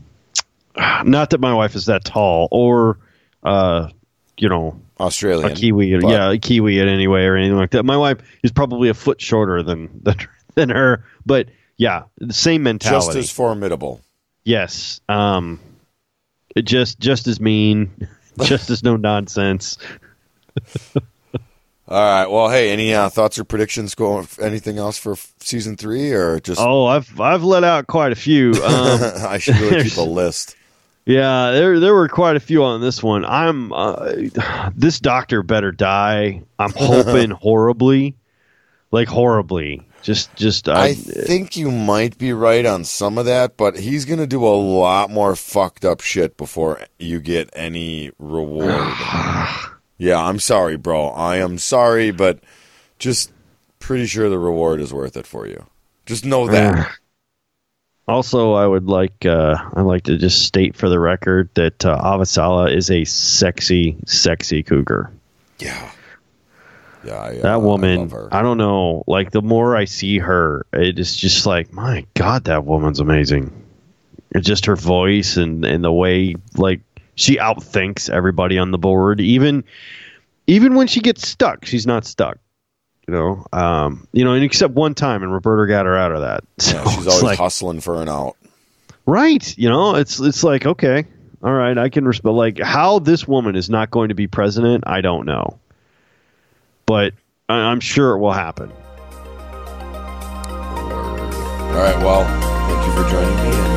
Not 1.05 1.31
that 1.31 1.41
my 1.41 1.55
wife 1.55 1.75
is 1.75 1.87
that 1.87 2.05
tall 2.05 2.49
or, 2.51 2.99
uh, 3.43 3.89
you 4.37 4.49
know, 4.49 4.81
Australian, 5.01 5.51
a 5.51 5.55
kiwi. 5.55 5.99
but- 5.99 6.11
yeah, 6.11 6.31
a 6.31 6.39
kiwi 6.39 6.79
in 6.79 6.89
any 6.89 7.09
way 7.09 7.25
or 7.27 7.37
anything 7.37 7.57
like 7.57 7.71
that. 7.71 7.85
My 7.85 7.97
wife 7.97 8.19
is 8.43 8.53
probably 8.53 8.89
a 8.89 8.95
foot 8.95 9.21
shorter 9.21 9.63
than 9.63 9.91
than, 10.03 10.17
than 10.55 10.69
her, 10.71 11.05
but 11.27 11.49
yeah, 11.77 12.05
the 12.19 12.33
same 12.33 12.63
mentality. 12.63 13.07
just 13.07 13.17
as 13.17 13.31
formidable. 13.31 14.01
yes, 14.45 15.01
um, 15.09 15.59
just 16.65 16.99
just 17.01 17.27
as 17.27 17.41
mean, 17.41 18.09
just 18.43 18.71
as 18.71 18.83
no 18.83 18.97
nonsense. 18.97 19.79
All 21.89 21.99
right. 21.99 22.27
Well, 22.27 22.49
hey, 22.49 22.71
any 22.71 22.95
uh, 22.95 23.09
thoughts 23.09 23.39
or 23.39 23.45
predictions? 23.45 23.95
Going 23.95 24.27
anything 24.41 24.79
else 24.79 24.99
for 24.99 25.17
season 25.41 25.77
three, 25.77 26.13
or 26.13 26.41
just 26.41 26.61
Oh, 26.61 26.87
I've 26.87 27.21
I've 27.21 27.45
let 27.45 27.65
out 27.65 27.87
quite 27.87 28.13
a 28.13 28.17
few. 28.17 28.53
Um, 28.63 29.01
I 29.27 29.39
should 29.39 29.57
really 29.59 29.83
keep 29.83 29.97
a 29.97 30.03
list. 30.03 30.57
Yeah, 31.05 31.51
there 31.51 31.81
there 31.81 31.93
were 31.95 32.09
quite 32.09 32.37
a 32.37 32.41
few 32.41 32.63
on 32.63 32.81
this 32.81 33.03
one. 33.03 33.25
I'm 33.25 33.73
uh, 33.73 34.13
this 34.75 35.01
doctor 35.01 35.43
better 35.43 35.73
die. 35.73 36.43
I'm 36.59 36.73
hoping 36.77 37.31
horribly, 37.31 38.15
like 38.91 39.09
horribly. 39.09 39.87
Just 40.03 40.35
just 40.35 40.69
uh, 40.69 40.73
I 40.73 40.95
think 40.95 41.57
you 41.57 41.71
might 41.71 42.19
be 42.19 42.33
right 42.33 42.67
on 42.67 42.85
some 42.85 43.19
of 43.19 43.25
that, 43.27 43.57
but 43.57 43.79
he's 43.79 44.05
gonna 44.05 44.27
do 44.27 44.45
a 44.45 44.51
lot 44.51 45.11
more 45.11 45.37
fucked 45.37 45.85
up 45.85 46.01
shit 46.01 46.37
before 46.37 46.81
you 46.99 47.21
get 47.21 47.49
any 47.53 48.11
reward. 48.19 48.69
yeah, 49.99 50.21
I'm 50.21 50.41
sorry, 50.41 50.77
bro. 50.77 51.09
I 51.09 51.37
am 51.37 51.57
sorry, 51.57 52.11
but 52.11 52.41
just 52.99 53.33
pretty 53.79 54.07
sure 54.07 54.29
the 54.29 54.41
reward 54.41 54.81
is 54.81 54.93
worth 54.93 55.17
it 55.17 55.27
for 55.27 55.47
you. 55.47 55.67
Just 56.05 56.25
know 56.25 56.49
that. 56.49 56.91
also 58.09 58.55
I 58.55 58.67
would 58.67 58.89
like 58.89 59.25
uh, 59.25 59.55
I'd 59.75 59.83
like 59.83 60.03
to 60.05 60.19
just 60.19 60.43
state 60.43 60.75
for 60.75 60.89
the 60.89 60.99
record 60.99 61.49
that 61.55 61.85
uh, 61.87 61.97
Avasarala 62.03 62.75
is 62.77 62.91
a 62.91 63.05
sexy, 63.05 63.97
sexy 64.07 64.65
cougar. 64.65 65.13
yeah. 65.61 65.93
Yeah, 67.05 67.15
I, 67.15 67.39
uh, 67.39 67.43
That 67.43 67.63
woman, 67.63 68.01
love 68.01 68.11
her. 68.13 68.29
I, 68.33 68.43
don't 68.43 68.59
know. 68.59 69.05
Like 69.07 69.31
the 69.31 69.43
more 69.43 69.77
I 69.77 69.87
see 69.87 70.19
her, 70.19 70.67
it 70.73 70.99
is 70.99 71.17
just 71.17 71.47
like, 71.47 71.73
my 71.73 72.07
God, 72.15 72.45
that 72.45 72.65
woman's 72.65 73.01
amazing. 73.01 73.59
It's 74.35 74.47
just 74.47 74.67
her 74.67 74.77
voice 74.77 75.37
and 75.37 75.65
and 75.65 75.85
the 75.85 75.93
way 75.93 76.37
like 76.57 76.81
she 77.17 77.37
outthinks 77.37 78.09
everybody 78.09 78.57
on 78.59 78.71
the 78.71 78.79
board. 78.79 79.21
Even 79.21 79.65
even 80.47 80.75
when 80.75 80.87
she 80.87 81.01
gets 81.01 81.29
stuck, 81.29 81.65
she's 81.67 81.87
not 81.87 82.05
stuck. 82.07 82.39
You 83.07 83.15
know, 83.15 83.47
um, 83.53 84.07
you 84.13 84.25
know, 84.25 84.33
and 84.33 84.45
except 84.45 84.75
one 84.75 84.95
time, 84.95 85.23
and 85.23 85.33
Roberta 85.33 85.69
got 85.69 85.87
her 85.87 85.97
out 85.97 86.13
of 86.13 86.21
that. 86.21 86.45
So 86.61 86.77
Yeah, 86.77 86.91
she's 86.91 87.07
always 87.07 87.23
like, 87.23 87.39
hustling 87.39 87.81
for 87.81 88.01
an 88.01 88.09
out. 88.09 88.37
right. 89.07 89.59
You 89.59 89.69
know, 89.69 89.97
it's 89.97 90.19
it's 90.21 90.43
like 90.45 90.65
okay, 90.65 91.05
all 91.43 91.53
right, 91.53 91.77
I 91.77 91.89
can 91.89 92.07
respect. 92.07 92.33
Like 92.33 92.59
how 92.59 93.01
this 93.01 93.27
woman 93.29 93.57
is 93.57 93.69
not 93.69 93.91
going 93.91 94.09
to 94.09 94.15
be 94.15 94.29
president, 94.29 94.85
I 94.87 95.01
don't 95.01 95.27
know, 95.27 95.59
but 96.87 97.15
I, 97.49 97.55
I'm 97.55 97.81
sure 97.81 98.13
it 98.13 98.19
will 98.19 98.33
happen. 98.33 98.71
All 101.73 101.79
right. 101.79 101.97
Well, 101.99 102.25
thank 102.69 102.87
you 102.87 102.93
for 103.03 103.09
joining 103.11 103.37
me. 103.51 103.72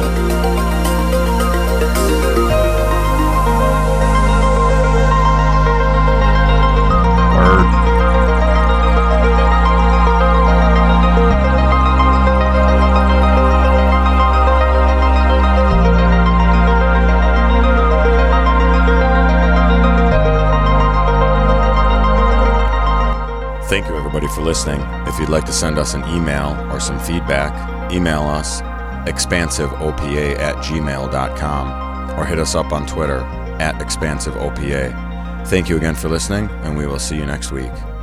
Everybody, 24.15 24.33
for 24.33 24.45
listening. 24.45 24.79
If 25.07 25.19
you'd 25.19 25.29
like 25.29 25.45
to 25.45 25.51
send 25.51 25.77
us 25.77 25.93
an 25.93 26.01
email 26.15 26.55
or 26.71 26.79
some 26.79 26.99
feedback, 26.99 27.91
email 27.91 28.21
us 28.21 28.61
expansiveopa 29.07 30.39
at 30.39 30.55
gmail.com 30.57 32.19
or 32.19 32.25
hit 32.25 32.39
us 32.39 32.55
up 32.55 32.71
on 32.71 32.85
Twitter 32.85 33.19
at 33.59 33.75
expansiveopa. 33.75 35.47
Thank 35.47 35.67
you 35.67 35.75
again 35.75 35.95
for 35.95 36.07
listening, 36.07 36.49
and 36.63 36.77
we 36.77 36.87
will 36.87 36.99
see 36.99 37.17
you 37.17 37.25
next 37.25 37.51
week. 37.51 37.94